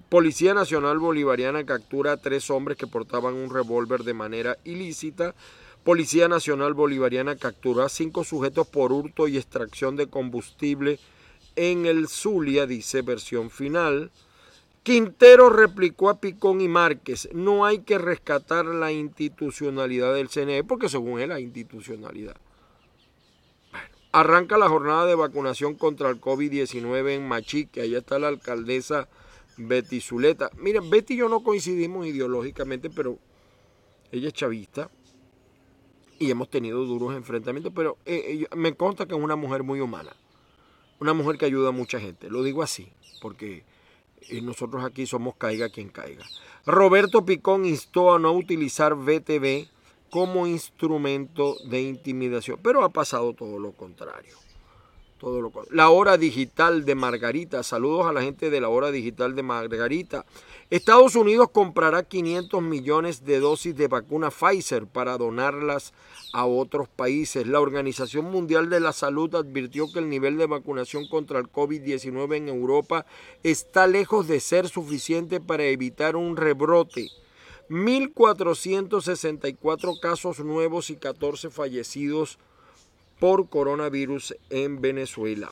Policía 0.08 0.54
Nacional 0.54 1.00
Bolivariana 1.00 1.66
captura 1.66 2.14
a 2.14 2.18
tres 2.18 2.50
hombres 2.50 2.78
que 2.78 2.88
portaban 2.88 3.34
un 3.34 3.50
revólver 3.50 4.04
de 4.04 4.14
manera 4.14 4.58
ilícita. 4.64 5.36
Policía 5.84 6.30
Nacional 6.30 6.74
Bolivariana 6.74 7.36
capturó 7.36 7.84
a 7.84 7.90
cinco 7.90 8.24
sujetos 8.24 8.68
por 8.68 8.94
hurto 8.94 9.28
y 9.28 9.38
extracción 9.38 9.98
de 9.98 10.08
combustible 10.08 11.00
en 11.58 11.86
el 11.86 12.08
Zulia, 12.08 12.68
dice 12.68 13.02
versión 13.02 13.50
final. 13.50 14.12
Quintero 14.84 15.50
replicó 15.50 16.10
a 16.10 16.20
Picón 16.20 16.62
y 16.62 16.68
Márquez, 16.68 17.30
no 17.34 17.66
hay 17.66 17.80
que 17.80 17.98
rescatar 17.98 18.66
la 18.66 18.92
institucionalidad 18.92 20.14
del 20.14 20.30
CNE, 20.30 20.64
porque 20.64 20.90
según 20.90 21.20
él 21.20 21.30
la 21.30 21.40
institucionalidad. 21.40 22.38
arranca 24.14 24.58
la 24.58 24.70
jornada 24.70 25.06
de 25.06 25.16
vacunación 25.16 25.76
contra 25.76 26.10
el 26.10 26.20
COVID-19 26.20 27.12
en 27.12 27.28
Machique, 27.28 27.82
allá 27.82 28.00
está 28.00 28.20
la 28.20 28.28
alcaldesa 28.30 29.08
Betty 29.68 30.02
Zuleta. 30.02 30.50
Miren, 30.58 30.90
Betty 30.90 31.14
y 31.14 31.18
yo 31.18 31.30
no 31.30 31.44
coincidimos 31.44 32.06
ideológicamente, 32.08 32.90
pero 32.90 33.18
ella 34.12 34.28
es 34.28 34.34
chavista 34.34 34.90
y 36.20 36.30
hemos 36.30 36.50
tenido 36.50 36.86
duros 36.86 37.16
enfrentamientos, 37.16 37.74
pero 37.76 37.98
eh, 38.06 38.46
me 38.56 38.76
consta 38.76 39.08
que 39.08 39.16
es 39.16 39.22
una 39.22 39.36
mujer 39.36 39.64
muy 39.64 39.80
humana, 39.80 40.16
una 41.00 41.14
mujer 41.14 41.38
que 41.38 41.46
ayuda 41.46 41.70
a 41.70 41.72
mucha 41.72 42.00
gente. 42.00 42.30
Lo 42.30 42.44
digo 42.44 42.62
así, 42.62 42.92
porque 43.22 43.64
eh, 44.30 44.42
nosotros 44.42 44.84
aquí 44.84 45.08
somos 45.08 45.36
caiga 45.36 45.70
quien 45.70 45.90
caiga. 45.90 46.24
Roberto 46.66 47.26
Picón 47.26 47.66
instó 47.66 48.14
a 48.14 48.20
no 48.20 48.34
utilizar 48.34 48.96
BTV 48.96 49.68
como 50.12 50.46
instrumento 50.46 51.56
de 51.70 51.82
intimidación, 51.82 52.60
pero 52.62 52.84
ha 52.84 52.90
pasado 52.90 53.34
todo 53.34 53.58
lo 53.58 53.72
contrario. 53.72 54.36
La 55.70 55.92
hora 55.92 56.18
digital 56.18 56.84
de 56.84 56.96
Margarita. 56.96 57.62
Saludos 57.62 58.08
a 58.08 58.14
la 58.14 58.24
gente 58.24 58.50
de 58.50 58.60
la 58.60 58.70
hora 58.70 58.90
digital 58.90 59.36
de 59.36 59.44
Margarita. 59.44 60.26
Estados 60.72 61.16
Unidos 61.16 61.50
comprará 61.52 62.02
500 62.04 62.64
millones 62.64 63.24
de 63.24 63.40
dosis 63.40 63.76
de 63.76 63.88
vacuna 63.88 64.32
Pfizer 64.32 64.88
para 64.88 65.18
donarlas 65.18 65.94
a 66.34 66.46
otros 66.46 66.90
países. 66.90 67.46
La 67.46 67.60
Organización 67.60 68.32
Mundial 68.32 68.68
de 68.70 68.80
la 68.80 68.94
Salud 68.94 69.36
advirtió 69.36 69.92
que 69.92 70.00
el 70.00 70.10
nivel 70.10 70.38
de 70.38 70.48
vacunación 70.48 71.08
contra 71.08 71.38
el 71.40 71.52
COVID-19 71.52 72.38
en 72.38 72.50
Europa 72.50 73.06
está 73.44 73.86
lejos 73.86 74.28
de 74.28 74.40
ser 74.40 74.70
suficiente 74.70 75.40
para 75.40 75.66
evitar 75.66 76.16
un 76.16 76.36
rebrote. 76.36 77.10
1.464 77.70 80.00
casos 80.02 80.40
nuevos 80.40 80.90
y 80.90 80.96
14 80.96 81.52
fallecidos 81.52 82.40
por 83.22 83.50
coronavirus 83.50 84.36
en 84.50 84.82
Venezuela. 84.82 85.52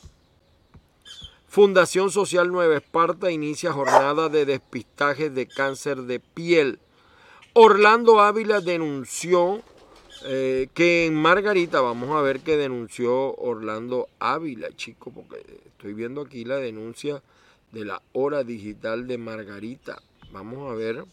Fundación 1.46 2.10
Social 2.10 2.50
Nueva 2.50 2.76
Esparta 2.76 3.30
inicia 3.30 3.72
jornada 3.72 4.28
de 4.28 4.44
despistaje 4.44 5.30
de 5.30 5.46
cáncer 5.46 5.98
de 6.02 6.18
piel. 6.18 6.80
Orlando 7.52 8.20
Ávila 8.20 8.60
denunció 8.60 9.62
eh, 10.24 10.66
que 10.74 11.06
en 11.06 11.14
Margarita, 11.14 11.80
vamos 11.80 12.10
a 12.10 12.22
ver 12.22 12.40
qué 12.40 12.56
denunció 12.56 13.36
Orlando 13.36 14.08
Ávila, 14.18 14.74
chico, 14.74 15.12
porque 15.12 15.40
estoy 15.66 15.94
viendo 15.94 16.22
aquí 16.22 16.44
la 16.44 16.56
denuncia 16.56 17.22
de 17.70 17.84
la 17.84 18.02
hora 18.12 18.42
digital 18.42 19.06
de 19.06 19.16
Margarita. 19.16 20.02
Vamos 20.32 20.72
a 20.72 20.74
ver, 20.74 21.04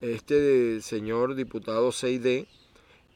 este 0.00 0.80
señor 0.80 1.36
diputado 1.36 1.90
6D 1.90 2.48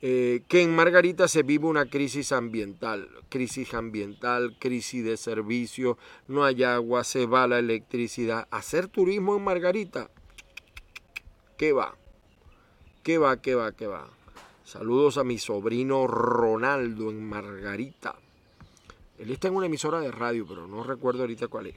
eh, 0.05 0.43
que 0.49 0.63
en 0.63 0.75
Margarita 0.75 1.29
se 1.29 1.45
vive 1.45 1.67
una 1.67 1.87
crisis 1.87 2.33
ambiental, 2.33 3.09
crisis 3.29 3.73
ambiental, 3.73 4.57
crisis 4.59 5.05
de 5.05 5.17
servicio, 5.17 5.97
no 6.27 6.45
hay 6.45 6.65
agua, 6.65 7.05
se 7.05 7.27
va 7.27 7.47
la 7.47 7.61
electricidad. 7.61 8.49
Hacer 8.51 8.89
turismo 8.89 9.37
en 9.37 9.45
Margarita, 9.45 10.11
¿qué 11.57 11.73
va? 11.73 11.95
¿Qué 13.05 13.19
va, 13.19 13.41
qué 13.41 13.55
va, 13.55 13.71
qué 13.71 13.87
va? 13.87 14.09
Saludos 14.65 15.19
a 15.19 15.25
mi 15.25 15.39
sobrino 15.39 16.09
Ronaldo 16.09 17.09
en 17.09 17.25
Margarita. 17.25 18.17
Él 19.21 19.31
está 19.31 19.47
en 19.47 19.55
una 19.55 19.67
emisora 19.67 20.01
de 20.01 20.11
radio, 20.11 20.45
pero 20.49 20.67
no 20.67 20.83
recuerdo 20.83 21.21
ahorita 21.21 21.47
cuál 21.47 21.69
es. 21.69 21.77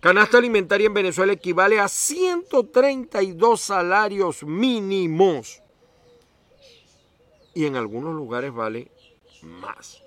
Canasta 0.00 0.36
alimentaria 0.36 0.86
en 0.86 0.94
Venezuela 0.94 1.32
equivale 1.32 1.80
a 1.80 1.88
132 1.88 3.58
salarios 3.58 4.42
mínimos 4.44 5.62
y 7.58 7.66
en 7.66 7.74
algunos 7.74 8.14
lugares 8.14 8.54
vale 8.54 8.86
más, 9.42 10.00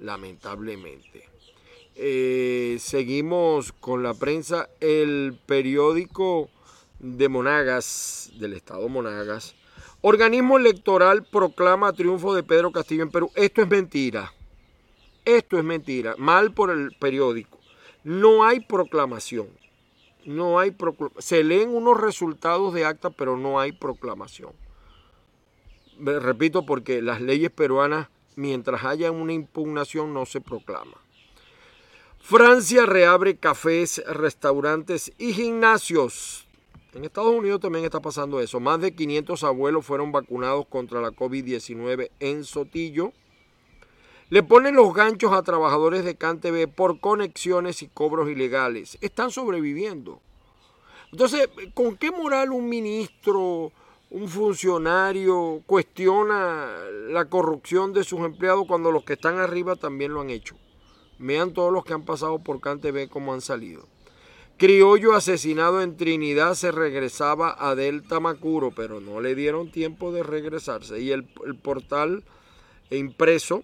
lamentablemente. 0.00 1.28
Eh, 1.96 2.78
seguimos 2.80 3.72
con 3.72 4.02
la 4.02 4.14
prensa. 4.14 4.70
El 4.80 5.38
periódico 5.44 6.48
de 6.98 7.28
Monagas, 7.28 8.32
del 8.36 8.54
estado 8.54 8.88
Monagas, 8.88 9.54
organismo 10.00 10.56
electoral 10.56 11.26
proclama 11.30 11.92
triunfo 11.92 12.34
de 12.34 12.42
Pedro 12.42 12.72
Castillo 12.72 13.02
en 13.02 13.10
Perú. 13.10 13.30
Esto 13.34 13.60
es 13.60 13.68
mentira. 13.68 14.32
Esto 15.26 15.58
es 15.58 15.64
mentira. 15.64 16.14
Mal 16.16 16.54
por 16.54 16.70
el 16.70 16.96
periódico. 16.98 17.58
No 18.02 18.46
hay 18.46 18.60
proclamación. 18.60 19.48
No 20.24 20.58
hay 20.58 20.70
proclamación. 20.70 21.22
Se 21.22 21.44
leen 21.44 21.68
unos 21.68 22.00
resultados 22.00 22.72
de 22.72 22.86
acta, 22.86 23.10
pero 23.10 23.36
no 23.36 23.60
hay 23.60 23.72
proclamación 23.72 24.52
repito, 26.00 26.66
porque 26.66 27.02
las 27.02 27.20
leyes 27.20 27.50
peruanas, 27.50 28.08
mientras 28.36 28.84
haya 28.84 29.10
una 29.10 29.32
impugnación, 29.32 30.12
no 30.12 30.26
se 30.26 30.40
proclama. 30.40 30.96
Francia 32.20 32.86
reabre 32.86 33.36
cafés, 33.36 34.02
restaurantes 34.06 35.12
y 35.18 35.32
gimnasios. 35.32 36.46
En 36.92 37.04
Estados 37.04 37.34
Unidos 37.34 37.60
también 37.60 37.84
está 37.84 38.00
pasando 38.00 38.40
eso. 38.40 38.60
Más 38.60 38.80
de 38.80 38.94
500 38.94 39.44
abuelos 39.44 39.86
fueron 39.86 40.12
vacunados 40.12 40.66
contra 40.66 41.00
la 41.00 41.10
COVID-19 41.10 42.10
en 42.20 42.44
Sotillo. 42.44 43.12
Le 44.28 44.42
ponen 44.42 44.76
los 44.76 44.92
ganchos 44.92 45.32
a 45.32 45.42
trabajadores 45.42 46.04
de 46.04 46.16
CanTV 46.16 46.68
por 46.68 47.00
conexiones 47.00 47.82
y 47.82 47.88
cobros 47.88 48.28
ilegales. 48.28 48.98
Están 49.00 49.30
sobreviviendo. 49.30 50.20
Entonces, 51.12 51.48
¿con 51.74 51.96
qué 51.96 52.10
moral 52.12 52.52
un 52.52 52.68
ministro 52.68 53.72
un 54.10 54.28
funcionario 54.28 55.62
cuestiona 55.66 56.68
la 57.08 57.26
corrupción 57.26 57.92
de 57.92 58.02
sus 58.02 58.20
empleados 58.20 58.66
cuando 58.66 58.90
los 58.90 59.04
que 59.04 59.12
están 59.12 59.38
arriba 59.38 59.76
también 59.76 60.12
lo 60.12 60.20
han 60.20 60.30
hecho. 60.30 60.56
Vean 61.18 61.52
todos 61.52 61.72
los 61.72 61.84
que 61.84 61.92
han 61.92 62.04
pasado 62.04 62.40
por 62.40 62.60
CanTV 62.60 63.08
cómo 63.08 63.32
han 63.32 63.40
salido. 63.40 63.86
Criollo 64.56 65.14
asesinado 65.14 65.80
en 65.80 65.96
Trinidad 65.96 66.54
se 66.54 66.72
regresaba 66.72 67.56
a 67.58 67.74
Delta 67.74 68.20
Macuro, 68.20 68.72
pero 68.74 69.00
no 69.00 69.20
le 69.20 69.34
dieron 69.34 69.70
tiempo 69.70 70.12
de 70.12 70.22
regresarse. 70.22 71.00
Y 71.00 71.12
el, 71.12 71.28
el 71.46 71.54
portal 71.54 72.24
impreso, 72.90 73.62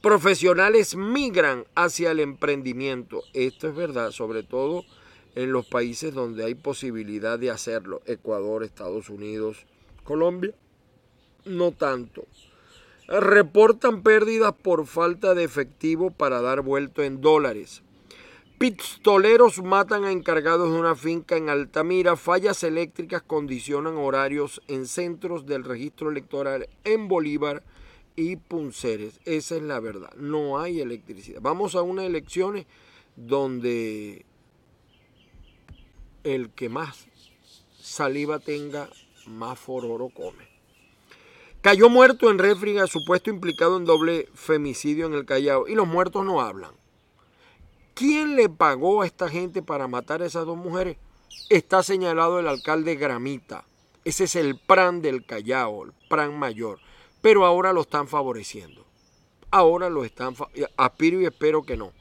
profesionales 0.00 0.96
migran 0.96 1.66
hacia 1.74 2.10
el 2.10 2.20
emprendimiento. 2.20 3.22
Esto 3.34 3.68
es 3.68 3.76
verdad, 3.76 4.12
sobre 4.12 4.42
todo 4.42 4.84
en 5.36 5.52
los 5.52 5.66
países 5.66 6.14
donde 6.14 6.44
hay 6.44 6.54
posibilidad 6.54 7.38
de 7.38 7.50
hacerlo, 7.50 8.00
Ecuador, 8.06 8.64
Estados 8.64 9.10
Unidos, 9.10 9.66
Colombia, 10.02 10.54
no 11.44 11.72
tanto. 11.72 12.24
Reportan 13.06 14.02
pérdidas 14.02 14.54
por 14.54 14.86
falta 14.86 15.34
de 15.34 15.44
efectivo 15.44 16.10
para 16.10 16.40
dar 16.40 16.62
vuelto 16.62 17.02
en 17.02 17.20
dólares. 17.20 17.82
Pistoleros 18.58 19.62
matan 19.62 20.04
a 20.04 20.10
encargados 20.10 20.72
de 20.72 20.80
una 20.80 20.96
finca 20.96 21.36
en 21.36 21.50
Altamira. 21.50 22.16
Fallas 22.16 22.62
eléctricas 22.62 23.20
condicionan 23.22 23.96
horarios 23.98 24.62
en 24.66 24.86
centros 24.86 25.44
del 25.44 25.62
registro 25.62 26.10
electoral 26.10 26.66
en 26.84 27.06
Bolívar 27.06 27.62
y 28.16 28.36
Punceres. 28.36 29.20
Esa 29.26 29.56
es 29.56 29.62
la 29.62 29.78
verdad. 29.78 30.14
No 30.16 30.58
hay 30.58 30.80
electricidad. 30.80 31.40
Vamos 31.42 31.74
a 31.74 31.82
unas 31.82 32.06
elecciones 32.06 32.64
donde 33.14 34.24
el 36.26 36.50
que 36.50 36.68
más 36.68 37.06
saliva 37.80 38.40
tenga, 38.40 38.90
más 39.26 39.58
fororo 39.58 40.08
come. 40.08 40.44
Cayó 41.60 41.88
muerto 41.88 42.30
en 42.30 42.38
Réfriga, 42.38 42.86
supuesto 42.86 43.30
implicado 43.30 43.76
en 43.76 43.84
doble 43.84 44.28
femicidio 44.34 45.06
en 45.06 45.14
el 45.14 45.24
Callao. 45.24 45.68
Y 45.68 45.74
los 45.74 45.86
muertos 45.86 46.24
no 46.24 46.40
hablan. 46.40 46.72
¿Quién 47.94 48.36
le 48.36 48.48
pagó 48.48 49.02
a 49.02 49.06
esta 49.06 49.28
gente 49.28 49.62
para 49.62 49.88
matar 49.88 50.20
a 50.20 50.26
esas 50.26 50.46
dos 50.46 50.56
mujeres? 50.56 50.96
Está 51.48 51.82
señalado 51.82 52.40
el 52.40 52.48
alcalde 52.48 52.96
Gramita. 52.96 53.64
Ese 54.04 54.24
es 54.24 54.36
el 54.36 54.58
plan 54.58 55.00
del 55.00 55.24
Callao, 55.24 55.86
el 55.86 55.92
plan 56.08 56.38
mayor. 56.38 56.80
Pero 57.22 57.46
ahora 57.46 57.72
lo 57.72 57.82
están 57.82 58.08
favoreciendo. 58.08 58.84
Ahora 59.50 59.88
lo 59.90 60.04
están, 60.04 60.34
aspiro 60.76 61.20
y 61.20 61.26
espero 61.26 61.62
que 61.62 61.76
no, 61.76 61.92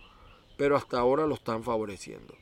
pero 0.57 0.75
hasta 0.75 0.99
ahora 0.99 1.27
lo 1.27 1.35
están 1.35 1.63
favoreciendo. 1.63 2.35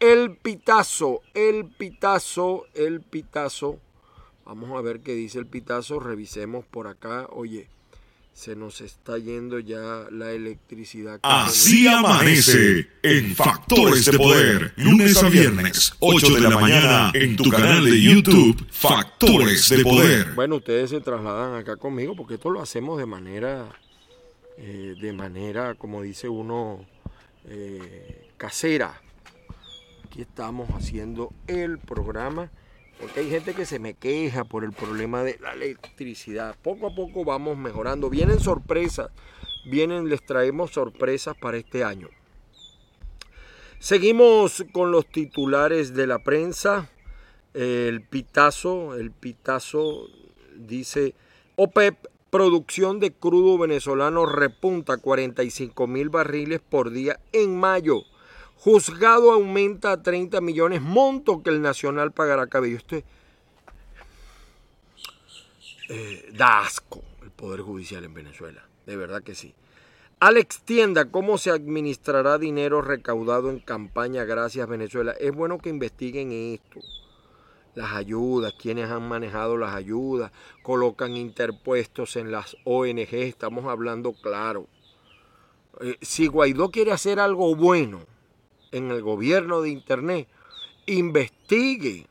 El 0.00 0.34
pitazo, 0.34 1.20
el 1.34 1.66
pitazo, 1.66 2.64
el 2.72 3.02
pitazo. 3.02 3.78
Vamos 4.46 4.70
a 4.78 4.80
ver 4.80 5.00
qué 5.00 5.14
dice 5.14 5.38
el 5.38 5.46
pitazo. 5.46 6.00
Revisemos 6.00 6.64
por 6.64 6.86
acá. 6.86 7.26
Oye, 7.30 7.68
se 8.32 8.56
nos 8.56 8.80
está 8.80 9.18
yendo 9.18 9.58
ya 9.58 10.06
la 10.10 10.32
electricidad. 10.32 11.20
Así 11.22 11.86
amanece 11.86 12.88
en 13.02 13.36
Factores 13.36 14.06
de 14.06 14.16
Poder, 14.16 14.72
lunes 14.76 15.22
a 15.22 15.28
viernes, 15.28 15.92
8 15.98 16.34
de 16.34 16.40
la 16.40 16.48
mañana, 16.48 17.10
en 17.12 17.36
tu 17.36 17.50
canal 17.50 17.84
de 17.84 18.00
YouTube, 18.00 18.66
Factores 18.70 19.68
de 19.68 19.82
Poder. 19.82 20.32
Bueno, 20.34 20.56
ustedes 20.56 20.88
se 20.88 21.02
trasladan 21.02 21.56
acá 21.56 21.76
conmigo 21.76 22.16
porque 22.16 22.34
esto 22.34 22.48
lo 22.48 22.62
hacemos 22.62 22.98
de 22.98 23.04
manera, 23.04 23.68
eh, 24.56 24.94
de 24.98 25.12
manera, 25.12 25.74
como 25.74 26.00
dice 26.00 26.26
uno, 26.26 26.86
eh, 27.44 28.30
casera. 28.38 29.02
Aquí 30.10 30.22
estamos 30.22 30.68
haciendo 30.70 31.32
el 31.46 31.78
programa 31.78 32.50
porque 33.00 33.20
hay 33.20 33.30
gente 33.30 33.54
que 33.54 33.64
se 33.64 33.78
me 33.78 33.94
queja 33.94 34.42
por 34.42 34.64
el 34.64 34.72
problema 34.72 35.22
de 35.22 35.38
la 35.40 35.52
electricidad. 35.52 36.56
Poco 36.60 36.88
a 36.88 36.94
poco 36.96 37.24
vamos 37.24 37.56
mejorando. 37.56 38.10
Vienen 38.10 38.40
sorpresas, 38.40 39.12
vienen, 39.66 40.08
les 40.08 40.26
traemos 40.26 40.72
sorpresas 40.72 41.36
para 41.36 41.58
este 41.58 41.84
año. 41.84 42.08
Seguimos 43.78 44.64
con 44.72 44.90
los 44.90 45.06
titulares 45.06 45.94
de 45.94 46.08
la 46.08 46.18
prensa. 46.18 46.90
El 47.54 48.02
pitazo, 48.02 48.96
el 48.96 49.12
pitazo 49.12 50.08
dice, 50.56 51.14
OPEP, 51.54 52.08
producción 52.30 52.98
de 52.98 53.12
crudo 53.12 53.58
venezolano 53.58 54.26
repunta 54.26 54.96
45 54.96 55.86
mil 55.86 56.08
barriles 56.08 56.58
por 56.58 56.90
día 56.90 57.20
en 57.30 57.56
mayo. 57.56 58.02
Juzgado 58.60 59.32
aumenta 59.32 59.92
a 59.92 60.02
30 60.02 60.40
millones, 60.42 60.82
monto 60.82 61.42
que 61.42 61.48
el 61.48 61.62
Nacional 61.62 62.12
pagará 62.12 62.46
cabello. 62.46 62.76
Este 62.76 63.04
da 66.32 66.60
asco 66.60 67.02
el 67.22 67.30
Poder 67.30 67.62
Judicial 67.62 68.04
en 68.04 68.14
Venezuela, 68.14 68.62
de 68.86 68.96
verdad 68.96 69.22
que 69.22 69.34
sí. 69.34 69.54
Alex 70.20 70.60
Tienda, 70.60 71.06
¿cómo 71.06 71.38
se 71.38 71.50
administrará 71.50 72.36
dinero 72.36 72.82
recaudado 72.82 73.48
en 73.48 73.60
campaña 73.60 74.24
Gracias 74.24 74.68
Venezuela? 74.68 75.12
Es 75.18 75.32
bueno 75.34 75.58
que 75.58 75.70
investiguen 75.70 76.30
esto. 76.30 76.80
Las 77.74 77.92
ayudas, 77.92 78.52
quienes 78.52 78.90
han 78.90 79.08
manejado 79.08 79.56
las 79.56 79.74
ayudas, 79.74 80.32
colocan 80.62 81.16
interpuestos 81.16 82.16
en 82.16 82.30
las 82.30 82.56
ONG, 82.64 83.14
estamos 83.14 83.64
hablando 83.64 84.12
claro. 84.12 84.66
Eh, 85.80 85.96
si 86.02 86.26
Guaidó 86.26 86.70
quiere 86.70 86.92
hacer 86.92 87.18
algo 87.18 87.56
bueno, 87.56 88.00
en 88.72 88.90
el 88.90 89.02
gobierno 89.02 89.62
de 89.62 89.70
Internet, 89.70 90.28
investigue, 90.86 92.06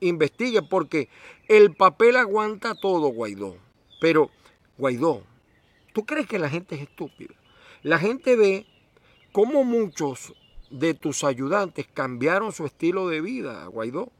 investigue, 0.00 0.62
porque 0.62 1.08
el 1.48 1.74
papel 1.74 2.16
aguanta 2.16 2.74
todo, 2.74 3.08
Guaidó. 3.08 3.56
Pero, 4.00 4.30
Guaidó, 4.76 5.22
¿tú 5.92 6.04
crees 6.04 6.26
que 6.26 6.38
la 6.38 6.48
gente 6.48 6.76
es 6.76 6.82
estúpida? 6.82 7.34
La 7.82 7.98
gente 7.98 8.36
ve 8.36 8.66
cómo 9.32 9.64
muchos 9.64 10.34
de 10.70 10.94
tus 10.94 11.24
ayudantes 11.24 11.86
cambiaron 11.92 12.52
su 12.52 12.66
estilo 12.66 13.08
de 13.08 13.20
vida, 13.20 13.66
Guaidó. 13.66 14.12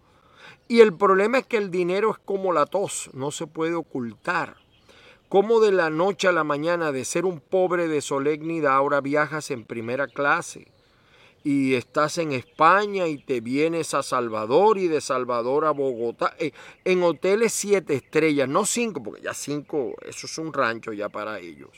Y 0.66 0.81
el 0.81 0.94
problema 0.94 1.38
es 1.38 1.47
que 1.47 1.57
el 1.57 1.71
dinero 1.71 2.11
es 2.11 2.18
como 2.18 2.53
la 2.53 2.66
tos, 2.66 3.11
no 3.12 3.31
se 3.31 3.47
puede 3.47 3.75
ocultar. 3.75 4.57
Como 5.29 5.61
de 5.61 5.73
la 5.73 5.90
noche 5.90 6.29
a 6.29 6.33
la 6.33 6.44
mañana 6.44 6.90
de 6.90 7.05
ser 7.05 7.27
un 7.27 7.40
pobre 7.40 7.87
de 7.87 8.01
solemnidad 8.01 8.73
ahora 8.73 9.03
viajas 9.03 9.51
en 9.51 9.64
primera 9.64 10.07
clase 10.07 10.68
y 11.44 11.74
estás 11.74 12.18
en 12.18 12.33
España 12.33 13.07
y 13.07 13.18
te 13.18 13.40
vienes 13.40 13.94
a 13.94 14.03
Salvador 14.03 14.79
y 14.79 14.88
de 14.88 15.01
Salvador 15.01 15.64
a 15.64 15.70
Bogotá, 15.70 16.35
eh, 16.38 16.53
en 16.85 17.03
hoteles 17.03 17.53
siete 17.53 17.94
estrellas, 17.94 18.48
no 18.48 18.64
cinco, 18.64 19.03
porque 19.03 19.22
ya 19.22 19.35
cinco, 19.35 19.94
eso 20.07 20.27
es 20.27 20.38
un 20.38 20.53
rancho 20.53 20.92
ya 20.92 21.09
para 21.09 21.38
ellos. 21.38 21.70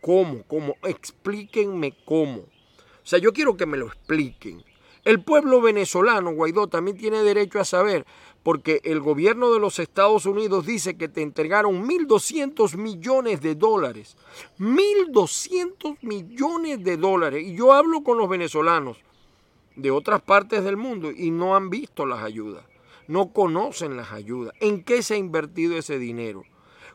¿Cómo? 0.00 0.42
¿Cómo? 0.42 0.76
Explíquenme 0.82 1.94
cómo. 2.04 2.40
O 2.40 3.06
sea, 3.06 3.18
yo 3.18 3.32
quiero 3.32 3.56
que 3.56 3.66
me 3.66 3.78
lo 3.78 3.86
expliquen. 3.86 4.62
El 5.04 5.22
pueblo 5.22 5.60
venezolano, 5.60 6.32
Guaidó, 6.32 6.66
también 6.66 6.96
tiene 6.96 7.22
derecho 7.22 7.60
a 7.60 7.64
saber, 7.64 8.06
porque 8.42 8.80
el 8.84 9.00
gobierno 9.00 9.52
de 9.52 9.60
los 9.60 9.78
Estados 9.78 10.24
Unidos 10.24 10.64
dice 10.64 10.96
que 10.96 11.08
te 11.08 11.20
entregaron 11.20 11.86
1.200 11.86 12.76
millones 12.76 13.42
de 13.42 13.54
dólares. 13.54 14.16
1.200 14.58 15.98
millones 16.00 16.82
de 16.82 16.96
dólares. 16.96 17.46
Y 17.46 17.54
yo 17.54 17.74
hablo 17.74 18.02
con 18.02 18.16
los 18.16 18.30
venezolanos 18.30 18.96
de 19.76 19.90
otras 19.90 20.22
partes 20.22 20.64
del 20.64 20.78
mundo 20.78 21.10
y 21.10 21.30
no 21.30 21.54
han 21.54 21.68
visto 21.68 22.06
las 22.06 22.22
ayudas, 22.22 22.64
no 23.06 23.32
conocen 23.32 23.96
las 23.96 24.12
ayudas. 24.12 24.54
¿En 24.60 24.84
qué 24.84 25.02
se 25.02 25.14
ha 25.14 25.18
invertido 25.18 25.76
ese 25.76 25.98
dinero? 25.98 26.44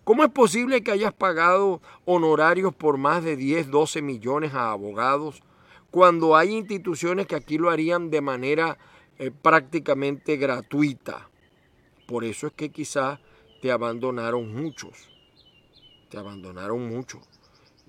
¿Cómo 0.03 0.23
es 0.23 0.31
posible 0.31 0.81
que 0.81 0.91
hayas 0.91 1.13
pagado 1.13 1.81
honorarios 2.05 2.73
por 2.73 2.97
más 2.97 3.23
de 3.23 3.35
10, 3.35 3.69
12 3.69 4.01
millones 4.01 4.55
a 4.55 4.71
abogados 4.71 5.43
cuando 5.91 6.35
hay 6.35 6.55
instituciones 6.55 7.27
que 7.27 7.35
aquí 7.35 7.57
lo 7.57 7.69
harían 7.69 8.09
de 8.09 8.21
manera 8.21 8.77
eh, 9.17 9.31
prácticamente 9.31 10.37
gratuita? 10.37 11.29
Por 12.07 12.23
eso 12.23 12.47
es 12.47 12.53
que 12.53 12.69
quizás 12.69 13.19
te 13.61 13.71
abandonaron 13.71 14.53
muchos. 14.53 15.09
Te 16.09 16.17
abandonaron 16.17 16.87
muchos. 16.89 17.21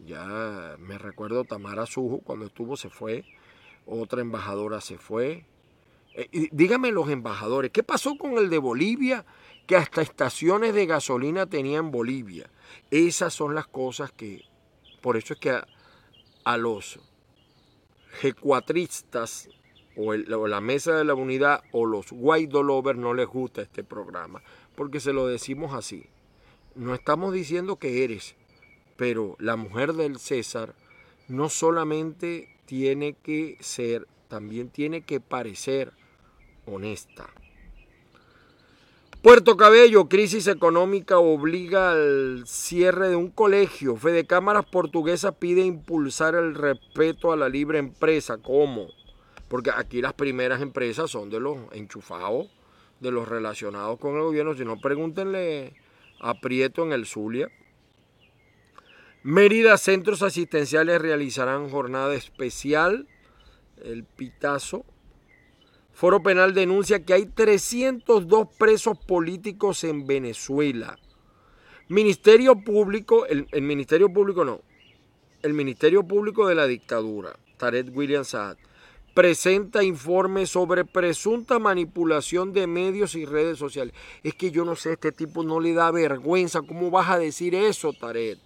Ya 0.06 0.76
me 0.78 0.98
recuerdo 0.98 1.44
Tamara 1.44 1.86
Sujo 1.86 2.18
cuando 2.18 2.46
estuvo 2.46 2.76
se 2.76 2.90
fue 2.90 3.24
otra 3.86 4.20
embajadora 4.20 4.80
se 4.80 4.98
fue. 4.98 5.44
Eh, 6.14 6.48
dígame 6.52 6.90
los 6.92 7.08
embajadores, 7.08 7.70
¿qué 7.70 7.82
pasó 7.82 8.16
con 8.16 8.38
el 8.38 8.50
de 8.50 8.58
Bolivia? 8.58 9.24
Que 9.66 9.76
hasta 9.76 10.02
estaciones 10.02 10.74
de 10.74 10.86
gasolina 10.86 11.46
tenía 11.46 11.78
en 11.78 11.90
Bolivia. 11.90 12.50
Esas 12.90 13.34
son 13.34 13.54
las 13.54 13.66
cosas 13.66 14.12
que, 14.12 14.44
por 15.00 15.16
eso 15.16 15.34
es 15.34 15.40
que 15.40 15.60
a, 16.44 16.56
los 16.56 17.00
G4istas 18.20 19.48
o, 19.96 20.14
la 20.14 20.60
Mesa 20.60 20.96
de 20.96 21.04
la 21.04 21.14
Unidad 21.14 21.62
o 21.72 21.86
los 21.86 22.10
Guaido 22.10 22.62
Lovers 22.62 22.98
no 22.98 23.14
les 23.14 23.26
gusta 23.26 23.62
este 23.62 23.84
programa, 23.84 24.42
porque 24.74 25.00
se 25.00 25.12
lo 25.12 25.26
decimos 25.26 25.74
así. 25.74 26.06
No 26.74 26.94
estamos 26.94 27.32
diciendo 27.32 27.76
que 27.76 28.04
eres, 28.04 28.36
pero 28.96 29.36
la 29.38 29.56
mujer 29.56 29.94
del 29.94 30.18
César 30.18 30.74
no 31.28 31.48
solamente 31.48 32.56
tiene 32.66 33.14
que 33.14 33.56
ser, 33.60 34.06
también 34.28 34.70
tiene 34.70 35.02
que 35.02 35.20
parecer 35.20 35.92
honesta. 36.66 37.28
Puerto 39.22 39.58
Cabello, 39.58 40.08
crisis 40.08 40.46
económica 40.46 41.18
obliga 41.18 41.90
al 41.90 42.44
cierre 42.46 43.10
de 43.10 43.16
un 43.16 43.30
colegio. 43.30 43.96
Fede 43.96 44.24
Cámaras 44.24 44.64
Portuguesa 44.64 45.32
pide 45.32 45.60
impulsar 45.60 46.34
el 46.34 46.54
respeto 46.54 47.30
a 47.30 47.36
la 47.36 47.50
libre 47.50 47.78
empresa. 47.78 48.38
¿Cómo? 48.38 48.86
Porque 49.48 49.70
aquí 49.76 50.00
las 50.00 50.14
primeras 50.14 50.62
empresas 50.62 51.10
son 51.10 51.28
de 51.28 51.38
los 51.38 51.58
enchufados, 51.72 52.46
de 53.00 53.10
los 53.10 53.28
relacionados 53.28 53.98
con 53.98 54.16
el 54.16 54.22
gobierno. 54.22 54.54
Si 54.54 54.64
no, 54.64 54.80
pregúntenle 54.80 55.74
a 56.18 56.40
Prieto 56.40 56.82
en 56.82 56.92
el 56.92 57.04
Zulia. 57.04 57.50
Mérida 59.22 59.76
Centros 59.76 60.22
Asistenciales 60.22 60.98
realizarán 60.98 61.68
jornada 61.68 62.14
especial, 62.14 63.06
el 63.84 64.04
Pitazo. 64.04 64.86
Foro 66.00 66.22
Penal 66.22 66.54
denuncia 66.54 67.04
que 67.04 67.12
hay 67.12 67.26
302 67.26 68.48
presos 68.58 68.96
políticos 68.96 69.84
en 69.84 70.06
Venezuela. 70.06 70.98
Ministerio 71.88 72.58
Público, 72.64 73.26
el, 73.26 73.46
Ministerio 73.60 74.10
Público 74.10 74.42
no, 74.42 74.62
el 75.42 75.52
Ministerio 75.52 76.02
Público 76.02 76.48
de 76.48 76.54
la 76.54 76.66
Dictadura, 76.66 77.38
Tarek 77.58 77.94
William 77.94 78.24
Saad, 78.24 78.56
presenta 79.12 79.84
informes 79.84 80.48
sobre 80.48 80.86
presunta 80.86 81.58
manipulación 81.58 82.54
de 82.54 82.66
medios 82.66 83.14
y 83.14 83.26
redes 83.26 83.58
sociales. 83.58 83.92
Es 84.22 84.34
que 84.34 84.50
yo 84.50 84.64
no 84.64 84.76
sé, 84.76 84.94
este 84.94 85.12
tipo 85.12 85.42
no 85.42 85.60
le 85.60 85.74
da 85.74 85.90
vergüenza. 85.90 86.62
¿Cómo 86.62 86.90
vas 86.90 87.10
a 87.10 87.18
decir 87.18 87.54
eso, 87.54 87.92
Tarek? 87.92 88.38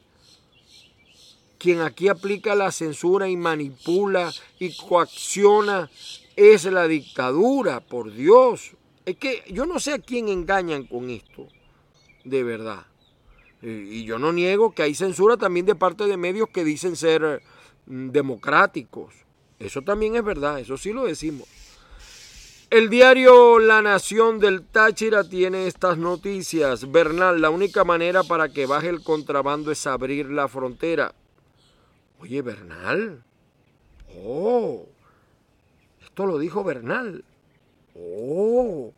Quien 1.58 1.82
aquí 1.82 2.08
aplica 2.08 2.56
la 2.56 2.72
censura 2.72 3.28
y 3.28 3.36
manipula 3.36 4.32
y 4.58 4.76
coacciona 4.76 5.88
es 6.36 6.64
la 6.64 6.88
dictadura, 6.88 7.80
por 7.80 8.12
Dios. 8.12 8.72
Es 9.04 9.16
que 9.16 9.44
yo 9.50 9.66
no 9.66 9.78
sé 9.78 9.92
a 9.92 9.98
quién 9.98 10.28
engañan 10.28 10.86
con 10.86 11.10
esto, 11.10 11.48
de 12.24 12.42
verdad. 12.42 12.86
Y 13.62 14.04
yo 14.04 14.18
no 14.18 14.32
niego 14.32 14.72
que 14.72 14.82
hay 14.82 14.94
censura 14.94 15.36
también 15.36 15.64
de 15.64 15.74
parte 15.74 16.04
de 16.04 16.16
medios 16.16 16.48
que 16.50 16.64
dicen 16.64 16.96
ser 16.96 17.42
mm, 17.86 18.10
democráticos. 18.10 19.14
Eso 19.58 19.82
también 19.82 20.16
es 20.16 20.24
verdad, 20.24 20.58
eso 20.60 20.76
sí 20.76 20.92
lo 20.92 21.04
decimos. 21.04 21.48
El 22.70 22.90
diario 22.90 23.58
La 23.60 23.80
Nación 23.82 24.40
del 24.40 24.64
Táchira 24.66 25.22
tiene 25.22 25.66
estas 25.66 25.96
noticias. 25.96 26.90
Bernal, 26.90 27.40
la 27.40 27.50
única 27.50 27.84
manera 27.84 28.24
para 28.24 28.48
que 28.48 28.66
baje 28.66 28.88
el 28.88 29.02
contrabando 29.02 29.70
es 29.70 29.86
abrir 29.86 30.28
la 30.28 30.48
frontera. 30.48 31.14
Oye, 32.18 32.42
Bernal. 32.42 33.22
Oh, 34.16 34.88
esto 36.14 36.26
lo 36.26 36.38
dijo 36.38 36.62
Bernal. 36.62 37.24
Oh. 37.96 38.92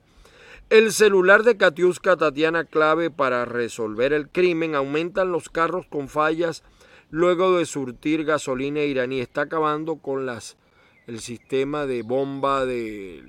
El 0.68 0.92
celular 0.92 1.44
de 1.44 1.56
Katiuska 1.56 2.14
Tatiana 2.18 2.64
clave 2.64 3.10
para 3.10 3.46
resolver 3.46 4.12
el 4.12 4.28
crimen. 4.28 4.74
Aumentan 4.74 5.32
los 5.32 5.48
carros 5.48 5.86
con 5.86 6.10
fallas 6.10 6.62
luego 7.08 7.56
de 7.56 7.64
surtir 7.64 8.26
gasolina 8.26 8.82
iraní. 8.82 9.20
Está 9.20 9.40
acabando 9.40 9.96
con 9.96 10.26
las 10.26 10.58
el 11.06 11.20
sistema 11.20 11.86
de 11.86 12.02
bomba 12.02 12.66
de, 12.66 13.24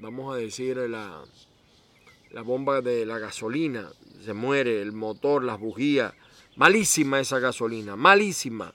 vamos 0.00 0.32
a 0.32 0.38
decir, 0.38 0.76
la, 0.76 1.24
la 2.30 2.42
bomba 2.42 2.82
de 2.82 3.04
la 3.04 3.18
gasolina. 3.18 3.90
Se 4.24 4.32
muere 4.32 4.80
el 4.80 4.92
motor, 4.92 5.42
las 5.42 5.58
bujías. 5.58 6.14
Malísima 6.54 7.18
esa 7.18 7.40
gasolina, 7.40 7.96
malísima. 7.96 8.72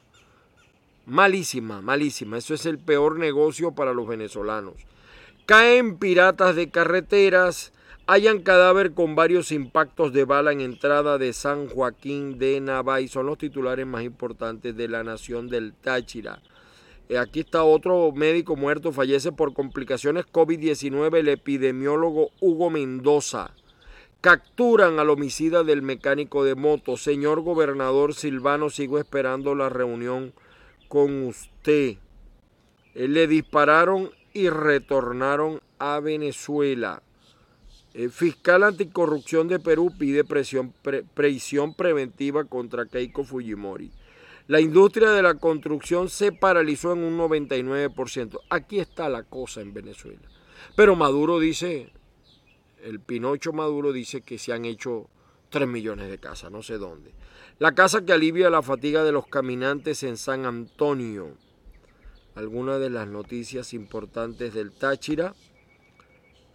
Malísima, 1.10 1.82
malísima. 1.82 2.38
Eso 2.38 2.54
es 2.54 2.65
el 2.65 2.80
peor 2.80 3.19
negocio 3.19 3.72
para 3.74 3.93
los 3.93 4.08
venezolanos. 4.08 4.76
Caen 5.45 5.98
piratas 5.98 6.56
de 6.56 6.69
carreteras 6.69 7.74
Hayan 8.12 8.39
cadáver 8.39 8.95
con 8.95 9.13
varios 9.13 9.52
impactos 9.52 10.13
de 10.13 10.26
bala 10.26 10.52
en 10.52 10.62
entrada 10.62 11.19
de 11.19 11.32
San 11.32 11.67
Joaquín 11.67 12.39
de 12.39 12.60
Navay. 12.60 13.08
Son 13.08 13.28
los 13.28 13.38
titulares 13.38 13.86
más 13.86 14.02
importantes 14.02 14.76
de 14.76 14.88
la 14.88 15.04
nación 15.04 15.48
del 15.48 15.74
Táchira. 15.74 16.41
Eh, 17.08 17.19
aquí 17.19 17.41
está 17.41 17.63
otro 17.63 18.12
médico 18.12 18.56
muerto, 18.56 18.91
fallece 18.91 19.32
por 19.32 19.54
complicaciones 19.54 20.26
COVID-19, 20.26 21.19
el 21.19 21.28
epidemiólogo 21.28 22.32
Hugo 22.39 22.72
Mendoza. 22.72 23.52
Capturan 24.22 24.98
al 24.98 25.12
homicida 25.12 25.63
del 25.63 25.84
mecánico 25.84 26.43
de 26.43 26.56
moto. 26.56 26.98
Señor 26.98 27.41
gobernador 27.41 28.15
Silvano, 28.15 28.72
sigo 28.72 28.98
esperando 28.98 29.54
la 29.54 29.69
reunión 29.69 30.34
con 30.89 31.23
usted. 31.28 31.95
Eh, 32.95 33.08
le 33.08 33.28
dispararon 33.28 34.12
y 34.34 34.49
retornaron 34.49 35.62
a 35.78 36.02
Venezuela. 36.02 37.02
El 37.93 38.12
fiscal 38.12 38.63
anticorrupción 38.63 39.47
de 39.47 39.60
Perú 39.60 39.91
pide 39.97 40.23
presión, 40.23 40.73
prisión 41.13 41.73
preventiva 41.73 42.43
contra 42.43 42.86
Keiko 42.86 43.23
Fujimori. 43.23 43.91
La 44.47 44.60
industria 44.60 45.12
de 45.12 45.21
la 45.21 45.36
construcción 45.36 46.10
se 46.10 46.32
paralizó 46.32 46.93
en 46.93 47.04
un 47.04 47.17
99%. 47.17 48.39
Aquí 48.49 48.80
está 48.80 49.08
la 49.08 49.23
cosa 49.23 49.62
en 49.62 49.73
Venezuela. 49.73 50.28
Pero 50.75 50.95
Maduro 50.95 51.39
dice, 51.39 51.91
el 52.84 52.99
Pinocho 52.99 53.54
Maduro 53.54 53.91
dice 53.91 54.21
que 54.21 54.38
se 54.38 54.52
han 54.52 54.65
hecho 54.65 55.08
3 55.49 55.67
millones 55.67 56.10
de 56.10 56.17
casas, 56.17 56.52
no 56.52 56.63
sé 56.63 56.78
dónde. 56.78 57.12
La 57.60 57.74
casa 57.74 58.06
que 58.06 58.13
alivia 58.13 58.50
la 58.50 58.62
fatiga 58.62 59.04
de 59.04 59.12
los 59.12 59.28
caminantes 59.28 60.04
en 60.04 60.15
San 60.15 60.45
Antonio. 60.45 61.36
Algunas 62.36 62.80
de 62.80 62.89
las 62.89 63.06
noticias 63.10 63.74
importantes 63.74 64.54
del 64.54 64.72
Táchira. 64.72 65.34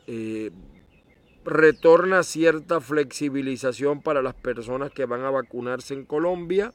Eh, 0.07 0.51
retorna 1.45 2.23
cierta 2.23 2.81
flexibilización 2.81 4.01
para 4.01 4.23
las 4.23 4.33
personas 4.35 4.91
que 4.93 5.05
van 5.05 5.25
a 5.25 5.31
vacunarse 5.31 5.93
en 5.93 6.07
Colombia. 6.07 6.73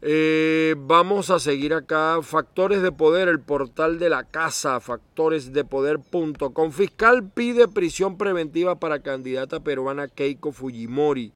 Eh, 0.00 0.76
vamos 0.78 1.30
a 1.30 1.40
seguir 1.40 1.74
acá. 1.74 2.20
Factores 2.22 2.82
de 2.82 2.92
poder, 2.92 3.26
el 3.26 3.40
portal 3.40 3.98
de 3.98 4.10
la 4.10 4.22
casa, 4.22 4.78
factoresdepoder.com. 4.78 6.70
Fiscal 6.70 7.28
pide 7.32 7.66
prisión 7.66 8.16
preventiva 8.16 8.76
para 8.76 9.02
candidata 9.02 9.58
peruana 9.58 10.06
Keiko 10.06 10.52
Fujimori. 10.52 11.32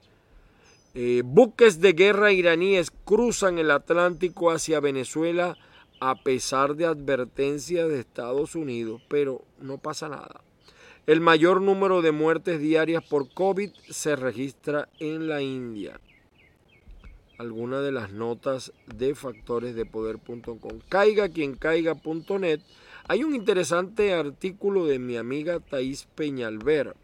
Eh, 0.97 1.23
buques 1.25 1.81
de 1.81 1.93
guerra 1.93 2.31
iraníes 2.31 2.93
cruzan 3.05 3.59
el 3.59 3.73
Atlántico 3.73 4.53
hacia 4.53 4.79
Venezuela 4.79 5.59
a 6.01 6.23
pesar 6.23 6.77
de 6.77 6.87
advertencias 6.87 7.89
de 7.89 7.99
Estados 7.99 8.55
Unidos, 8.55 9.03
pero 9.09 9.45
no 9.61 9.79
pasa 9.79 10.09
nada. 10.09 10.45
El 11.07 11.21
mayor 11.21 11.61
número 11.61 12.01
de 12.01 12.13
muertes 12.13 12.61
diarias 12.61 13.03
por 13.03 13.33
COVID 13.35 13.71
se 13.91 14.15
registra 14.15 14.89
en 15.01 15.29
la 15.29 15.43
India. 15.43 15.99
Algunas 17.39 17.83
de 17.83 17.91
las 17.91 18.13
notas 18.13 18.73
de 18.87 19.17
factoresdepoder.com. 19.17 20.79
Caiga 20.89 21.29
quien 21.29 21.57
caiga.net. 21.57 22.61
Hay 23.09 23.25
un 23.25 23.35
interesante 23.35 24.15
artículo 24.15 24.87
de 24.87 25.01
mi 25.01 25.17
amiga 25.17 25.59
Thais 25.59 26.07
Peñalver. 26.15 26.95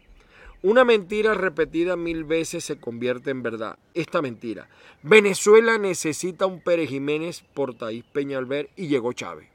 Una 0.63 0.83
mentira 0.85 1.33
repetida 1.33 1.95
mil 1.95 2.23
veces 2.23 2.63
se 2.63 2.79
convierte 2.79 3.31
en 3.31 3.41
verdad. 3.41 3.79
Esta 3.93 4.21
mentira. 4.21 4.69
Venezuela 5.01 5.77
necesita 5.77 6.45
un 6.45 6.61
Pérez 6.61 6.89
Jiménez 6.89 7.43
por 7.53 7.73
Thais 7.73 8.03
Peñalver 8.03 8.69
y 8.75 8.87
llegó 8.87 9.13
Chávez. 9.13 9.49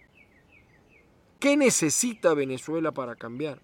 ¿Qué 1.39 1.57
necesita 1.57 2.35
Venezuela 2.35 2.93
para 2.93 3.15
cambiar? 3.15 3.61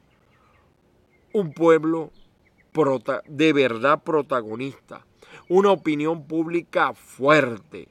un 1.32 1.52
pueblo 1.52 2.12
de 3.26 3.52
verdad 3.52 4.02
protagonista, 4.02 5.04
una 5.48 5.70
opinión 5.70 6.26
pública 6.26 6.94
fuerte, 6.94 7.88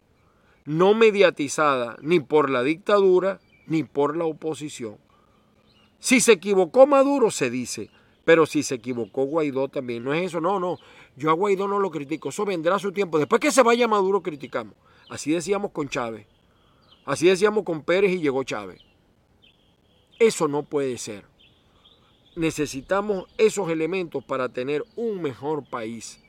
no 0.65 0.93
mediatizada 0.93 1.97
ni 2.01 2.19
por 2.19 2.49
la 2.49 2.63
dictadura 2.63 3.39
ni 3.67 3.83
por 3.83 4.17
la 4.17 4.25
oposición. 4.25 4.97
Si 5.99 6.19
se 6.19 6.33
equivocó 6.33 6.87
Maduro, 6.87 7.29
se 7.29 7.51
dice, 7.51 7.89
pero 8.25 8.45
si 8.45 8.63
se 8.63 8.75
equivocó 8.75 9.23
Guaidó 9.23 9.67
también, 9.67 10.03
no 10.03 10.13
es 10.13 10.27
eso, 10.27 10.41
no, 10.41 10.59
no, 10.59 10.77
yo 11.15 11.29
a 11.29 11.33
Guaidó 11.33 11.67
no 11.67 11.79
lo 11.79 11.91
critico, 11.91 12.29
eso 12.29 12.45
vendrá 12.45 12.75
a 12.75 12.79
su 12.79 12.91
tiempo, 12.91 13.17
después 13.17 13.39
que 13.39 13.51
se 13.51 13.63
vaya 13.63 13.87
Maduro 13.87 14.21
criticamos, 14.21 14.75
así 15.09 15.31
decíamos 15.31 15.71
con 15.71 15.89
Chávez, 15.89 16.27
así 17.05 17.27
decíamos 17.27 17.63
con 17.63 17.83
Pérez 17.83 18.11
y 18.11 18.19
llegó 18.19 18.43
Chávez. 18.43 18.81
Eso 20.21 20.47
no 20.47 20.61
puede 20.61 20.99
ser. 20.99 21.25
Necesitamos 22.35 23.25
esos 23.39 23.71
elementos 23.71 24.23
para 24.23 24.49
tener 24.49 24.85
un 24.95 25.19
mejor 25.19 25.67
país. 25.67 26.21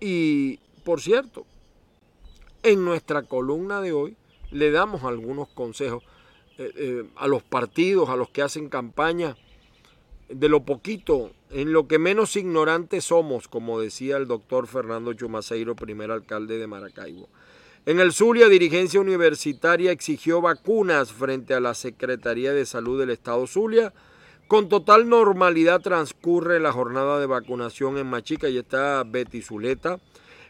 Y, 0.00 0.58
por 0.84 1.00
cierto, 1.00 1.46
en 2.64 2.84
nuestra 2.84 3.22
columna 3.22 3.80
de 3.80 3.92
hoy 3.92 4.16
le 4.50 4.72
damos 4.72 5.04
algunos 5.04 5.46
consejos 5.50 6.02
eh, 6.58 6.72
eh, 6.74 7.04
a 7.14 7.28
los 7.28 7.44
partidos, 7.44 8.08
a 8.08 8.16
los 8.16 8.30
que 8.30 8.42
hacen 8.42 8.68
campaña, 8.68 9.36
de 10.28 10.48
lo 10.48 10.64
poquito, 10.64 11.30
en 11.50 11.72
lo 11.72 11.86
que 11.86 11.98
menos 11.98 12.36
ignorantes 12.36 13.04
somos, 13.04 13.48
como 13.48 13.80
decía 13.80 14.16
el 14.16 14.26
doctor 14.26 14.66
Fernando 14.66 15.12
Chumaceiro, 15.12 15.76
primer 15.76 16.10
alcalde 16.10 16.58
de 16.58 16.66
Maracaibo. 16.66 17.28
En 17.86 18.00
el 18.00 18.12
Zulia, 18.12 18.48
dirigencia 18.48 19.00
universitaria 19.00 19.92
exigió 19.92 20.40
vacunas 20.40 21.12
frente 21.12 21.54
a 21.54 21.60
la 21.60 21.74
Secretaría 21.74 22.52
de 22.52 22.64
Salud 22.64 22.98
del 22.98 23.10
Estado 23.10 23.46
Zulia 23.46 23.92
con 24.46 24.68
total 24.68 25.08
normalidad 25.08 25.80
transcurre 25.80 26.60
la 26.60 26.70
jornada 26.70 27.18
de 27.18 27.26
vacunación 27.26 27.96
en 27.96 28.06
Machica 28.06 28.48
y 28.48 28.58
está 28.58 29.02
Betty 29.02 29.40
Zuleta. 29.40 30.00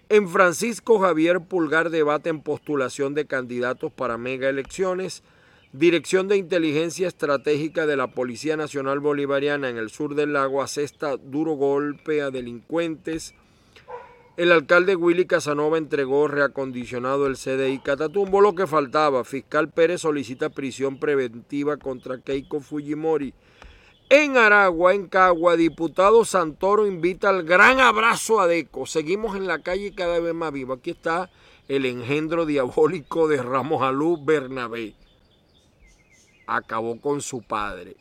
En 0.08 0.28
Francisco 0.28 0.98
Javier 0.98 1.40
Pulgar 1.40 1.90
debate 1.90 2.28
en 2.28 2.40
postulación 2.40 3.14
de 3.14 3.26
candidatos 3.26 3.92
para 3.92 4.18
mega 4.18 4.48
elecciones. 4.48 5.22
Dirección 5.76 6.28
de 6.28 6.36
Inteligencia 6.36 7.08
Estratégica 7.08 7.84
de 7.84 7.96
la 7.96 8.06
Policía 8.06 8.56
Nacional 8.56 9.00
Bolivariana 9.00 9.68
en 9.68 9.76
el 9.76 9.90
sur 9.90 10.14
del 10.14 10.32
lago 10.32 10.62
asesta 10.62 11.16
duro 11.16 11.54
golpe 11.54 12.22
a 12.22 12.30
delincuentes. 12.30 13.34
El 14.36 14.52
alcalde 14.52 14.94
Willy 14.94 15.26
Casanova 15.26 15.76
entregó 15.76 16.28
reacondicionado 16.28 17.26
el 17.26 17.34
CDI 17.34 17.80
Catatumbo, 17.80 18.40
lo 18.40 18.54
que 18.54 18.68
faltaba. 18.68 19.24
Fiscal 19.24 19.68
Pérez 19.68 20.02
solicita 20.02 20.48
prisión 20.48 21.00
preventiva 21.00 21.76
contra 21.76 22.20
Keiko 22.20 22.60
Fujimori. 22.60 23.34
En 24.10 24.36
Aragua, 24.36 24.94
en 24.94 25.08
Cagua, 25.08 25.56
diputado 25.56 26.24
Santoro 26.24 26.86
invita 26.86 27.30
al 27.30 27.42
gran 27.42 27.80
abrazo 27.80 28.38
a 28.38 28.46
Deco. 28.46 28.86
Seguimos 28.86 29.34
en 29.34 29.48
la 29.48 29.60
calle 29.60 29.92
cada 29.92 30.20
vez 30.20 30.34
más 30.34 30.52
vivo. 30.52 30.74
Aquí 30.74 30.90
está 30.90 31.32
el 31.66 31.84
engendro 31.84 32.46
diabólico 32.46 33.26
de 33.26 33.42
Ramos 33.42 33.82
Alú 33.82 34.24
Bernabé. 34.24 34.94
Acabó 36.46 37.00
con 37.00 37.20
su 37.20 37.42
padre, 37.42 37.96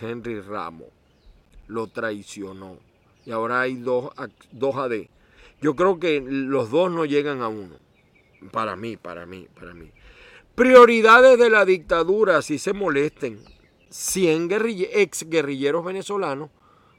Henry 0.00 0.40
Ramos. 0.40 0.88
Lo 1.68 1.86
traicionó. 1.88 2.78
Y 3.24 3.32
ahora 3.32 3.60
hay 3.60 3.74
dos, 3.74 4.10
dos 4.52 4.76
AD. 4.76 5.08
Yo 5.60 5.74
creo 5.74 5.98
que 5.98 6.20
los 6.20 6.70
dos 6.70 6.90
no 6.90 7.04
llegan 7.04 7.42
a 7.42 7.48
uno. 7.48 7.76
Para 8.52 8.76
mí, 8.76 8.96
para 8.96 9.26
mí, 9.26 9.48
para 9.58 9.74
mí. 9.74 9.90
Prioridades 10.54 11.38
de 11.38 11.50
la 11.50 11.64
dictadura, 11.64 12.42
si 12.42 12.58
se 12.58 12.72
molesten. 12.72 13.40
100 13.90 14.48
ex 14.92 15.28
guerrilleros 15.28 15.84
venezolanos 15.84 16.50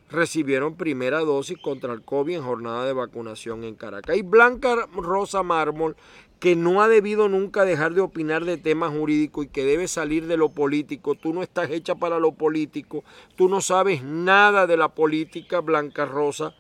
recibieron 0.09 0.75
primera 0.75 1.19
dosis 1.19 1.57
contra 1.57 1.93
el 1.93 2.01
COVID 2.01 2.35
en 2.35 2.43
jornada 2.43 2.85
de 2.85 2.93
vacunación 2.93 3.63
en 3.63 3.75
Caracas. 3.75 4.17
Y 4.17 4.21
Blanca 4.21 4.87
Rosa 4.95 5.43
Mármol, 5.43 5.95
que 6.39 6.55
no 6.55 6.81
ha 6.81 6.88
debido 6.88 7.29
nunca 7.29 7.65
dejar 7.65 7.93
de 7.93 8.01
opinar 8.01 8.45
de 8.45 8.57
temas 8.57 8.91
jurídicos 8.91 9.45
y 9.45 9.49
que 9.49 9.65
debe 9.65 9.88
salir 9.88 10.27
de 10.27 10.38
lo 10.38 10.49
político. 10.49 11.15
Tú 11.15 11.33
no 11.33 11.41
estás 11.41 11.71
hecha 11.71 11.95
para 11.95 12.19
lo 12.19 12.33
político, 12.33 13.03
tú 13.35 13.49
no 13.49 13.61
sabes 13.61 14.03
nada 14.03 14.67
de 14.67 14.77
la 14.77 14.89
política, 14.89 15.61
Blanca 15.61 16.05
Rosa 16.05 16.53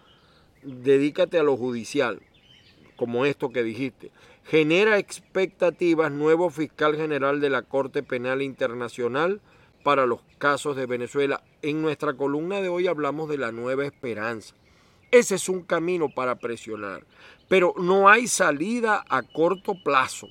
dedícate 0.63 1.39
a 1.39 1.43
lo 1.43 1.55
judicial, 1.55 2.21
como 2.95 3.25
esto 3.25 3.49
que 3.49 3.63
dijiste. 3.63 4.11
Genera 4.43 4.97
expectativas 4.97 6.11
nuevo 6.11 6.49
fiscal 6.49 6.95
general 6.95 7.41
de 7.41 7.49
la 7.49 7.63
Corte 7.63 8.03
Penal 8.03 8.41
Internacional 8.41 9.41
para 9.83 10.05
los 10.05 10.21
casos 10.37 10.75
de 10.75 10.85
Venezuela. 10.85 11.43
En 11.61 11.81
nuestra 11.81 12.13
columna 12.13 12.61
de 12.61 12.69
hoy 12.69 12.87
hablamos 12.87 13.29
de 13.29 13.37
la 13.37 13.51
nueva 13.51 13.85
esperanza. 13.85 14.55
Ese 15.11 15.35
es 15.35 15.47
un 15.47 15.61
camino 15.61 16.09
para 16.13 16.35
presionar, 16.35 17.03
pero 17.47 17.73
no 17.77 18.09
hay 18.09 18.27
salida 18.27 19.03
a 19.09 19.21
corto 19.23 19.73
plazo. 19.83 20.27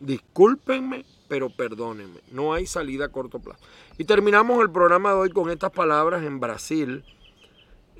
Discúlpenme, 0.00 1.04
pero 1.28 1.50
perdónenme, 1.50 2.20
no 2.30 2.54
hay 2.54 2.66
salida 2.66 3.06
a 3.06 3.08
corto 3.08 3.38
plazo. 3.40 3.60
Y 3.98 4.04
terminamos 4.04 4.60
el 4.62 4.70
programa 4.70 5.10
de 5.10 5.16
hoy 5.16 5.30
con 5.30 5.50
estas 5.50 5.72
palabras 5.72 6.22
en 6.24 6.40
Brasil 6.40 7.04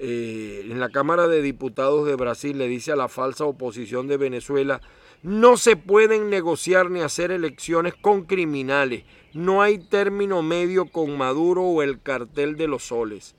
eh, 0.00 0.64
en 0.70 0.78
la 0.78 0.90
Cámara 0.90 1.26
de 1.26 1.42
Diputados 1.42 2.06
de 2.06 2.14
Brasil 2.14 2.56
le 2.56 2.68
dice 2.68 2.92
a 2.92 2.96
la 2.96 3.08
falsa 3.08 3.44
oposición 3.44 4.06
de 4.06 4.16
Venezuela, 4.16 4.80
no 5.24 5.56
se 5.56 5.74
pueden 5.74 6.30
negociar 6.30 6.88
ni 6.88 7.00
hacer 7.00 7.32
elecciones 7.32 7.94
con 7.96 8.22
criminales, 8.24 9.02
no 9.34 9.60
hay 9.60 9.78
término 9.78 10.40
medio 10.40 10.86
con 10.86 11.18
Maduro 11.18 11.64
o 11.64 11.82
el 11.82 12.00
cartel 12.00 12.56
de 12.56 12.68
los 12.68 12.84
soles. 12.84 13.34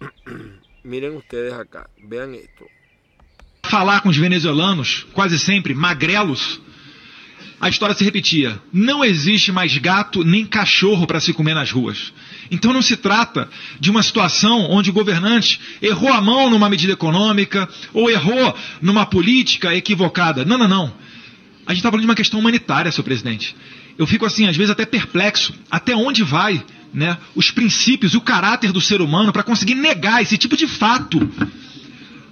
Miren 0.82 1.16
ustedes 1.16 1.54
acá, 1.54 1.88
vean 1.96 2.34
esto. 2.34 2.66
Falar 3.68 4.00
com 4.00 4.08
os 4.08 4.16
venezuelanos, 4.16 5.06
quase 5.12 5.38
sempre 5.38 5.74
magrelos, 5.74 6.60
a 7.60 7.68
história 7.68 7.94
se 7.94 8.04
repetia. 8.04 8.60
Não 8.72 9.04
existe 9.04 9.50
mais 9.50 9.76
gato 9.76 10.22
nem 10.22 10.46
cachorro 10.46 11.06
para 11.06 11.20
se 11.20 11.32
comer 11.32 11.54
nas 11.54 11.70
ruas. 11.70 12.12
Então 12.50 12.72
não 12.72 12.80
se 12.80 12.96
trata 12.96 13.48
de 13.78 13.90
uma 13.90 14.02
situação 14.02 14.70
onde 14.70 14.90
o 14.90 14.92
governante 14.92 15.60
errou 15.82 16.12
a 16.12 16.20
mão 16.20 16.48
numa 16.48 16.70
medida 16.70 16.92
econômica 16.92 17.68
ou 17.92 18.08
errou 18.08 18.56
numa 18.80 19.04
política 19.04 19.74
equivocada. 19.74 20.44
Não, 20.44 20.56
não, 20.56 20.68
não. 20.68 20.94
A 21.66 21.72
gente 21.72 21.80
está 21.80 21.90
falando 21.90 22.02
de 22.02 22.08
uma 22.08 22.14
questão 22.14 22.40
humanitária, 22.40 22.90
senhor 22.90 23.04
presidente. 23.04 23.54
Eu 23.98 24.06
fico 24.06 24.24
assim, 24.24 24.46
às 24.46 24.56
vezes 24.56 24.70
até 24.70 24.86
perplexo. 24.86 25.52
Até 25.70 25.94
onde 25.94 26.22
vai 26.22 26.64
né, 26.94 27.18
os 27.34 27.50
princípios 27.50 28.14
e 28.14 28.16
o 28.16 28.22
caráter 28.22 28.72
do 28.72 28.80
ser 28.80 29.02
humano 29.02 29.32
para 29.32 29.42
conseguir 29.42 29.74
negar 29.74 30.22
esse 30.22 30.38
tipo 30.38 30.56
de 30.56 30.66
fato? 30.66 31.28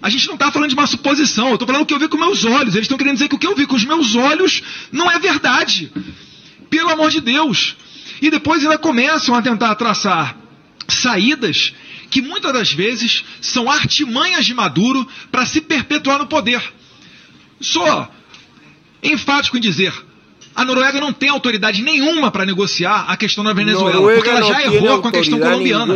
A 0.02 0.10
gente 0.10 0.26
não 0.26 0.34
está 0.34 0.52
falando 0.52 0.68
de 0.68 0.74
uma 0.74 0.86
suposição, 0.86 1.48
eu 1.48 1.54
estou 1.54 1.66
falando 1.66 1.82
o 1.82 1.86
que 1.86 1.94
eu 1.94 1.98
vi 1.98 2.08
com 2.08 2.16
meus 2.16 2.44
olhos. 2.44 2.74
Eles 2.74 2.84
estão 2.84 2.98
querendo 2.98 3.14
dizer 3.14 3.28
que 3.28 3.34
o 3.34 3.38
que 3.38 3.46
eu 3.46 3.54
vi 3.54 3.66
com 3.66 3.76
os 3.76 3.84
meus 3.84 4.14
olhos 4.14 4.62
não 4.92 5.10
é 5.10 5.18
verdade. 5.18 5.90
Pelo 6.68 6.90
amor 6.90 7.10
de 7.10 7.20
Deus. 7.20 7.76
E 8.20 8.30
depois 8.30 8.62
ainda 8.62 8.78
começam 8.78 9.34
a 9.34 9.42
tentar 9.42 9.74
traçar 9.74 10.36
saídas 10.88 11.72
que 12.10 12.22
muitas 12.22 12.52
das 12.52 12.72
vezes 12.72 13.24
são 13.40 13.70
artimanhas 13.70 14.46
de 14.46 14.54
Maduro 14.54 15.06
para 15.30 15.44
se 15.44 15.60
perpetuar 15.60 16.18
no 16.18 16.26
poder. 16.26 16.62
Sou 17.60 18.08
enfático 19.02 19.56
em 19.56 19.60
dizer, 19.60 19.92
a 20.56 20.64
Noruega 20.64 20.98
não 20.98 21.12
tem 21.12 21.28
autoridade 21.28 21.82
nenhuma 21.82 22.30
para 22.30 22.46
negociar 22.46 23.04
a 23.08 23.16
questão 23.18 23.44
da 23.44 23.52
Venezuela, 23.52 23.92
Noruega 23.92 24.22
porque 24.22 24.30
ela 24.30 24.42
já 24.42 24.64
errou 24.64 25.02
com 25.02 25.08
a 25.08 25.12
questão 25.12 25.38
colombiana. 25.38 25.94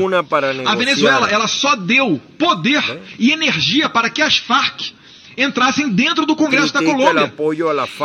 A 0.66 0.74
Venezuela 0.74 1.30
ela 1.30 1.48
só 1.48 1.74
deu 1.74 2.20
poder 2.38 2.84
é. 2.90 3.00
e 3.18 3.32
energia 3.32 3.88
para 3.88 4.10
que 4.10 4.20
as 4.20 4.36
Farc 4.36 4.92
entrassem 5.34 5.88
dentro 5.88 6.26
do 6.26 6.36
Congresso 6.36 6.74
Critica 6.74 6.92
da 6.92 7.32
Colômbia. 7.32 7.32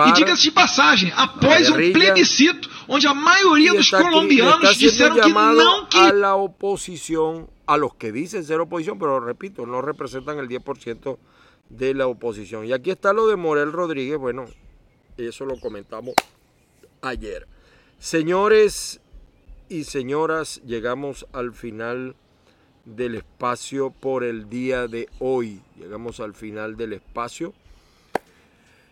E 0.08 0.14
diga-se 0.14 0.44
de 0.44 0.52
passagem, 0.52 1.12
após 1.18 1.70
um 1.70 1.74
plebiscito 1.74 2.70
onde 2.88 3.06
a 3.06 3.14
maioria 3.14 3.74
dos 3.74 3.90
colombianos 3.90 4.78
disseram 4.78 5.20
que 5.20 5.34
não 5.34 5.86
que 5.88 5.98
a 5.98 6.36
oposición, 6.36 7.50
a 7.68 7.76
los 7.76 7.96
que 7.96 8.14
dicen 8.14 8.46
ser 8.46 8.62
oposición, 8.62 8.98
pero 8.98 9.20
repito, 9.20 9.66
no 9.66 9.82
representan 9.82 10.40
el 10.40 10.48
10% 10.48 11.18
de 11.70 11.94
la 11.94 12.08
oposición. 12.08 12.66
Y 12.66 12.72
aquí 12.72 12.92
está 12.92 13.12
lo 13.12 13.28
de 13.28 13.36
Morel 13.36 13.74
Rodríguez, 13.74 14.18
bueno, 14.18 14.46
eso 15.18 15.44
lo 15.44 15.60
comentamos 15.60 16.14
ayer. 17.06 17.48
Señores 18.00 19.00
y 19.70 19.86
señoras, 19.86 20.62
llegamos 20.66 21.28
al 21.34 21.54
final 21.54 22.16
del 22.86 23.16
espacio 23.16 23.92
por 23.92 24.24
el 24.24 24.50
día 24.50 24.88
de 24.88 25.10
hoy. 25.20 25.62
Llegamos 25.78 26.20
al 26.20 26.34
final 26.34 26.76
del 26.78 26.94
espacio. 26.94 27.54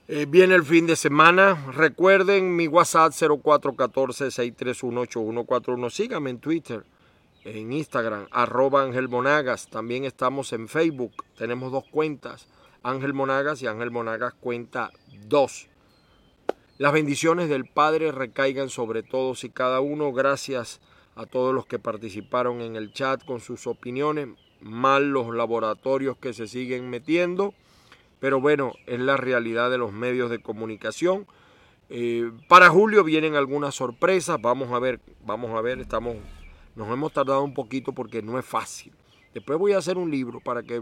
Eh, 0.08 0.28
viene 0.28 0.54
el 0.56 0.64
fin 0.64 0.88
de 0.88 0.96
semana. 0.96 1.72
Recuerden 1.74 2.56
mi 2.56 2.68
WhatsApp 2.68 3.12
0414-631-8141. 3.14 5.90
Síganme 5.90 6.30
en 6.32 6.40
Twitter, 6.40 6.84
en 7.46 7.72
Instagram, 7.72 8.28
arroba 8.32 8.82
Ángel 8.84 9.08
Monagas. 9.10 9.70
También 9.70 10.06
estamos 10.06 10.54
en 10.54 10.68
Facebook. 10.68 11.14
Tenemos 11.38 11.72
dos 11.72 11.86
cuentas, 11.90 12.48
Ángel 12.82 13.14
Monagas 13.14 13.62
y 13.62 13.68
Ángel 13.68 13.92
Monagas 13.92 14.34
cuenta 14.34 14.90
2. 15.28 15.68
Las 16.80 16.92
bendiciones 16.92 17.50
del 17.50 17.66
Padre 17.66 18.12
recaigan 18.12 18.70
sobre 18.70 19.04
todos 19.04 19.44
y 19.44 19.50
cada 19.50 19.80
uno. 19.80 20.12
Gracias 20.12 20.82
a 21.16 21.26
todos 21.28 21.54
los 21.54 21.68
que 21.68 21.78
participaron 21.78 22.62
en 22.62 22.76
el 22.76 22.92
chat 22.92 23.24
con 23.24 23.42
sus 23.42 23.68
opiniones. 23.68 24.30
Mal 24.60 25.12
los 25.12 25.36
laboratorios 25.36 26.18
que 26.18 26.34
se 26.34 26.48
siguen 26.48 26.90
metiendo. 26.90 27.54
Pero 28.20 28.42
bueno, 28.42 28.74
es 28.88 29.00
la 29.00 29.18
realidad 29.18 29.70
de 29.70 29.78
los 29.78 29.92
medios 29.92 30.32
de 30.32 30.42
comunicación. 30.42 31.28
Eh, 31.90 32.32
para 32.48 32.70
julio 32.70 33.04
vienen 33.04 33.36
algunas 33.36 33.76
sorpresas. 33.76 34.42
Vamos 34.42 34.72
a 34.72 34.80
ver, 34.80 35.00
vamos 35.24 35.52
a 35.52 35.62
ver. 35.62 35.80
Estamos, 35.80 36.16
nos 36.76 36.90
hemos 36.90 37.14
tardado 37.14 37.44
un 37.44 37.54
poquito 37.54 37.94
porque 37.94 38.24
no 38.24 38.40
es 38.40 38.46
fácil. 38.46 38.94
Después 39.34 39.60
voy 39.60 39.74
a 39.74 39.78
hacer 39.78 39.98
un 39.98 40.10
libro 40.10 40.40
para 40.40 40.64
que 40.64 40.82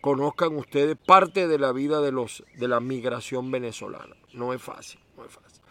conozcan 0.00 0.54
ustedes 0.56 0.96
parte 0.96 1.48
de 1.48 1.58
la 1.58 1.72
vida 1.72 2.00
de 2.00 2.12
los 2.12 2.44
de 2.56 2.68
la 2.68 2.78
migración 2.78 3.50
venezolana. 3.50 4.14
No 4.32 4.52
es 4.52 4.62
fácil, 4.62 5.00
es 5.24 5.32
fácil. 5.32 5.62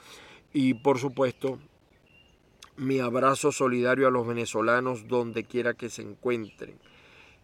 Y 0.54 0.74
por 0.76 1.00
supuesto, 1.00 1.60
mi 2.78 3.00
abrazo 3.00 3.52
solidario 3.52 4.08
a 4.08 4.12
los 4.12 4.28
venezolanos 4.28 5.08
donde 5.08 5.44
quiera 5.44 5.74
que 5.74 5.90
se 5.90 6.02
encuentren. 6.02 6.78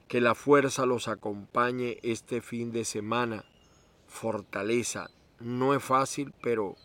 Que 0.08 0.22
la 0.22 0.36
fuerza 0.36 0.86
los 0.86 1.08
acompañe 1.08 2.00
este 2.04 2.42
fin 2.42 2.72
de 2.72 2.84
semana 2.84 3.46
fortaleza. 4.08 5.10
No 5.40 5.74
es 5.74 5.84
fácil, 5.84 6.34
pero 6.42 6.76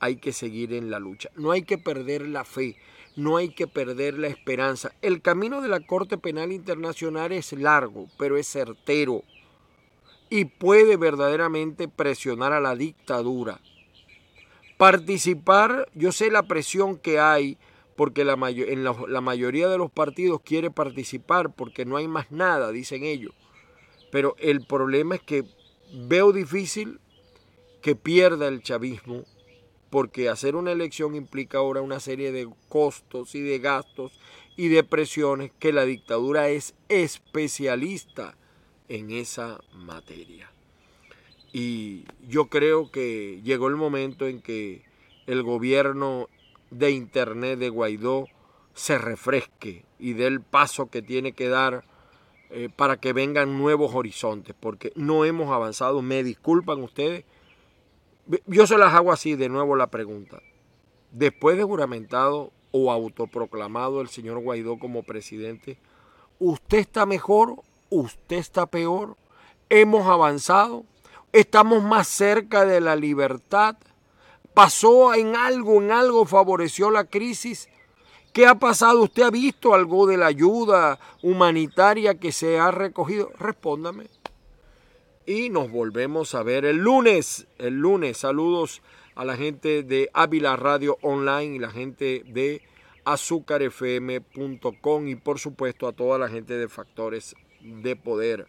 hay 0.00 0.16
que 0.16 0.32
seguir 0.32 0.72
en 0.74 0.90
la 0.90 0.98
lucha. 0.98 1.30
No 1.36 1.52
hay 1.52 1.62
que 1.62 1.78
perder 1.78 2.26
la 2.26 2.44
fe, 2.44 2.76
no 3.14 3.36
hay 3.36 3.50
que 3.50 3.68
perder 3.68 4.18
la 4.18 4.26
esperanza. 4.26 4.92
El 5.00 5.22
camino 5.22 5.60
de 5.60 5.68
la 5.68 5.80
Corte 5.80 6.18
Penal 6.18 6.50
Internacional 6.50 7.30
es 7.30 7.52
largo, 7.52 8.08
pero 8.18 8.36
es 8.36 8.48
certero 8.48 9.22
y 10.32 10.46
puede 10.46 10.96
verdaderamente 10.96 11.88
presionar 11.88 12.54
a 12.54 12.60
la 12.60 12.74
dictadura. 12.74 13.60
Participar, 14.82 15.88
yo 15.94 16.10
sé 16.10 16.30
la 16.30 16.42
presión 16.42 16.98
que 16.98 17.20
hay, 17.20 17.56
porque 17.96 18.24
la, 18.24 18.34
en 18.50 18.84
la 18.84 19.20
mayoría 19.20 19.68
de 19.68 19.78
los 19.78 19.90
partidos 19.90 20.40
quiere 20.40 20.70
participar 20.70 21.54
porque 21.54 21.84
no 21.84 21.96
hay 21.96 22.08
más 22.08 22.32
nada, 22.32 22.72
dicen 22.72 23.04
ellos. 23.04 23.32
Pero 24.10 24.34
el 24.38 24.66
problema 24.66 25.14
es 25.14 25.22
que 25.22 25.44
Veo 25.94 26.32
difícil 26.32 27.00
que 27.82 27.94
pierda 27.94 28.48
el 28.48 28.62
chavismo 28.62 29.24
porque 29.90 30.30
hacer 30.30 30.56
una 30.56 30.72
elección 30.72 31.14
implica 31.14 31.58
ahora 31.58 31.82
una 31.82 32.00
serie 32.00 32.32
de 32.32 32.48
costos 32.70 33.34
y 33.34 33.42
de 33.42 33.58
gastos 33.58 34.18
y 34.56 34.68
de 34.68 34.84
presiones 34.84 35.52
que 35.58 35.70
la 35.70 35.84
dictadura 35.84 36.48
es 36.48 36.74
especialista 36.88 38.38
en 38.88 39.10
esa 39.10 39.60
materia. 39.74 40.51
Y 41.52 42.04
yo 42.26 42.46
creo 42.46 42.90
que 42.90 43.40
llegó 43.44 43.68
el 43.68 43.76
momento 43.76 44.26
en 44.26 44.40
que 44.40 44.82
el 45.26 45.42
gobierno 45.42 46.28
de 46.70 46.90
Internet 46.90 47.58
de 47.58 47.68
Guaidó 47.68 48.26
se 48.74 48.96
refresque 48.96 49.84
y 49.98 50.14
dé 50.14 50.26
el 50.26 50.40
paso 50.40 50.86
que 50.86 51.02
tiene 51.02 51.32
que 51.32 51.48
dar 51.48 51.84
eh, 52.50 52.68
para 52.74 52.96
que 52.98 53.12
vengan 53.12 53.58
nuevos 53.58 53.94
horizontes, 53.94 54.54
porque 54.58 54.92
no 54.94 55.24
hemos 55.24 55.50
avanzado. 55.50 56.02
Me 56.02 56.22
disculpan 56.22 56.82
ustedes. 56.82 57.24
Yo 58.46 58.66
se 58.66 58.78
las 58.78 58.94
hago 58.94 59.12
así 59.12 59.36
de 59.36 59.48
nuevo 59.48 59.76
la 59.76 59.88
pregunta. 59.88 60.40
Después 61.10 61.56
de 61.58 61.64
juramentado 61.64 62.50
o 62.70 62.90
autoproclamado 62.90 64.00
el 64.00 64.08
señor 64.08 64.40
Guaidó 64.40 64.78
como 64.78 65.02
presidente, 65.02 65.78
¿usted 66.38 66.78
está 66.78 67.04
mejor? 67.04 67.56
¿Usted 67.90 68.36
está 68.36 68.66
peor? 68.66 69.16
¿Hemos 69.68 70.06
avanzado? 70.06 70.84
¿Estamos 71.32 71.82
más 71.82 72.08
cerca 72.08 72.66
de 72.66 72.80
la 72.80 72.94
libertad? 72.94 73.76
¿Pasó 74.54 75.14
en 75.14 75.34
algo, 75.34 75.80
en 75.80 75.90
algo 75.90 76.26
favoreció 76.26 76.90
la 76.90 77.04
crisis? 77.04 77.68
¿Qué 78.32 78.46
ha 78.46 78.54
pasado? 78.54 79.02
¿Usted 79.02 79.22
ha 79.22 79.30
visto 79.30 79.74
algo 79.74 80.06
de 80.06 80.18
la 80.18 80.26
ayuda 80.26 80.98
humanitaria 81.22 82.16
que 82.16 82.32
se 82.32 82.58
ha 82.58 82.70
recogido? 82.70 83.30
Respóndame. 83.38 84.08
Y 85.26 85.50
nos 85.50 85.70
volvemos 85.70 86.34
a 86.34 86.42
ver 86.42 86.64
el 86.64 86.78
lunes. 86.78 87.46
El 87.58 87.74
lunes. 87.74 88.16
Saludos 88.18 88.82
a 89.14 89.24
la 89.24 89.36
gente 89.36 89.82
de 89.82 90.10
Ávila 90.12 90.56
Radio 90.56 90.98
Online 91.02 91.56
y 91.56 91.58
la 91.58 91.70
gente 91.70 92.22
de 92.26 92.62
azúcarfm.com 93.04 95.08
y 95.08 95.16
por 95.16 95.38
supuesto 95.38 95.88
a 95.88 95.92
toda 95.92 96.18
la 96.18 96.28
gente 96.28 96.54
de 96.54 96.68
Factores 96.68 97.34
de 97.60 97.96
Poder, 97.96 98.46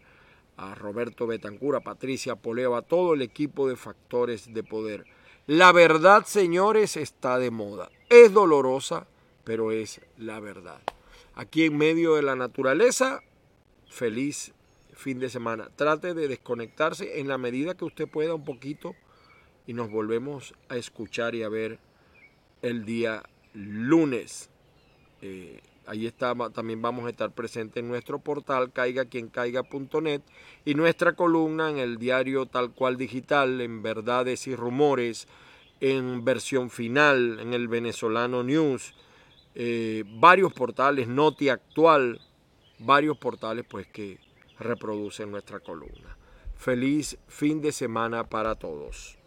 a 0.58 0.76
Roberto 0.76 1.28
Betancura, 1.28 1.82
Patricia 1.82 2.36
Poleo, 2.36 2.76
a 2.76 2.82
todo 2.82 3.14
el 3.14 3.22
equipo 3.22 3.68
de 3.68 3.76
Factores 3.76 4.54
de 4.54 4.64
Poder. 4.64 5.06
La 5.48 5.72
verdad, 5.72 6.26
señores, 6.26 6.96
está 6.96 7.38
de 7.40 7.52
moda. 7.52 7.90
Es 8.10 8.34
dolorosa, 8.34 9.08
pero 9.44 9.72
es 9.72 10.02
la 10.18 10.40
verdad. 10.40 10.82
Aquí 11.36 11.66
en 11.66 11.78
medio 11.78 12.16
de 12.16 12.22
la 12.22 12.36
naturaleza, 12.36 13.22
feliz 13.90 14.54
fin 14.96 15.20
de 15.20 15.30
semana. 15.30 15.70
Trate 15.76 16.14
de 16.14 16.28
desconectarse 16.28 17.20
en 17.20 17.28
la 17.28 17.38
medida 17.38 17.76
que 17.76 17.86
usted 17.86 18.08
pueda 18.08 18.34
un 18.36 18.46
poquito 18.46 18.96
y 19.68 19.74
nos 19.74 19.92
volvemos 19.92 20.54
a 20.70 20.78
escuchar 20.78 21.36
y 21.36 21.44
a 21.44 21.50
ver 21.50 21.80
el 22.62 22.86
día 22.86 23.24
lunes. 23.54 24.50
Eh, 25.22 25.62
ahí 25.86 26.06
está, 26.08 26.34
también 26.52 26.82
vamos 26.82 27.06
a 27.06 27.10
estar 27.10 27.32
presentes 27.32 27.82
en 27.82 27.90
nuestro 27.90 28.20
portal 28.20 28.72
caiga 28.72 29.06
quien 29.06 29.30
caiga.net 29.30 30.22
y 30.66 30.76
nuestra 30.76 31.14
columna 31.14 31.70
en 31.70 31.78
el 31.78 31.98
diario 31.98 32.46
tal 32.46 32.72
cual 32.72 32.98
digital, 32.98 33.62
en 33.62 33.82
verdades 33.82 34.48
y 34.48 34.56
rumores, 34.56 35.28
en 35.80 36.24
versión 36.24 36.70
final, 36.70 37.40
en 37.40 37.54
el 37.54 37.68
venezolano 37.68 38.44
news, 38.44 38.94
eh, 39.56 40.04
varios 40.20 40.54
portales, 40.54 41.08
Noti 41.08 41.50
Actual, 41.50 42.22
varios 42.80 43.18
portales 43.18 43.66
pues 43.70 43.88
que 43.88 44.20
reproducen 44.60 45.32
nuestra 45.32 45.60
columna. 45.60 46.18
Feliz 46.56 47.18
fin 47.28 47.62
de 47.62 47.72
semana 47.72 48.24
para 48.24 48.56
todos. 48.56 49.18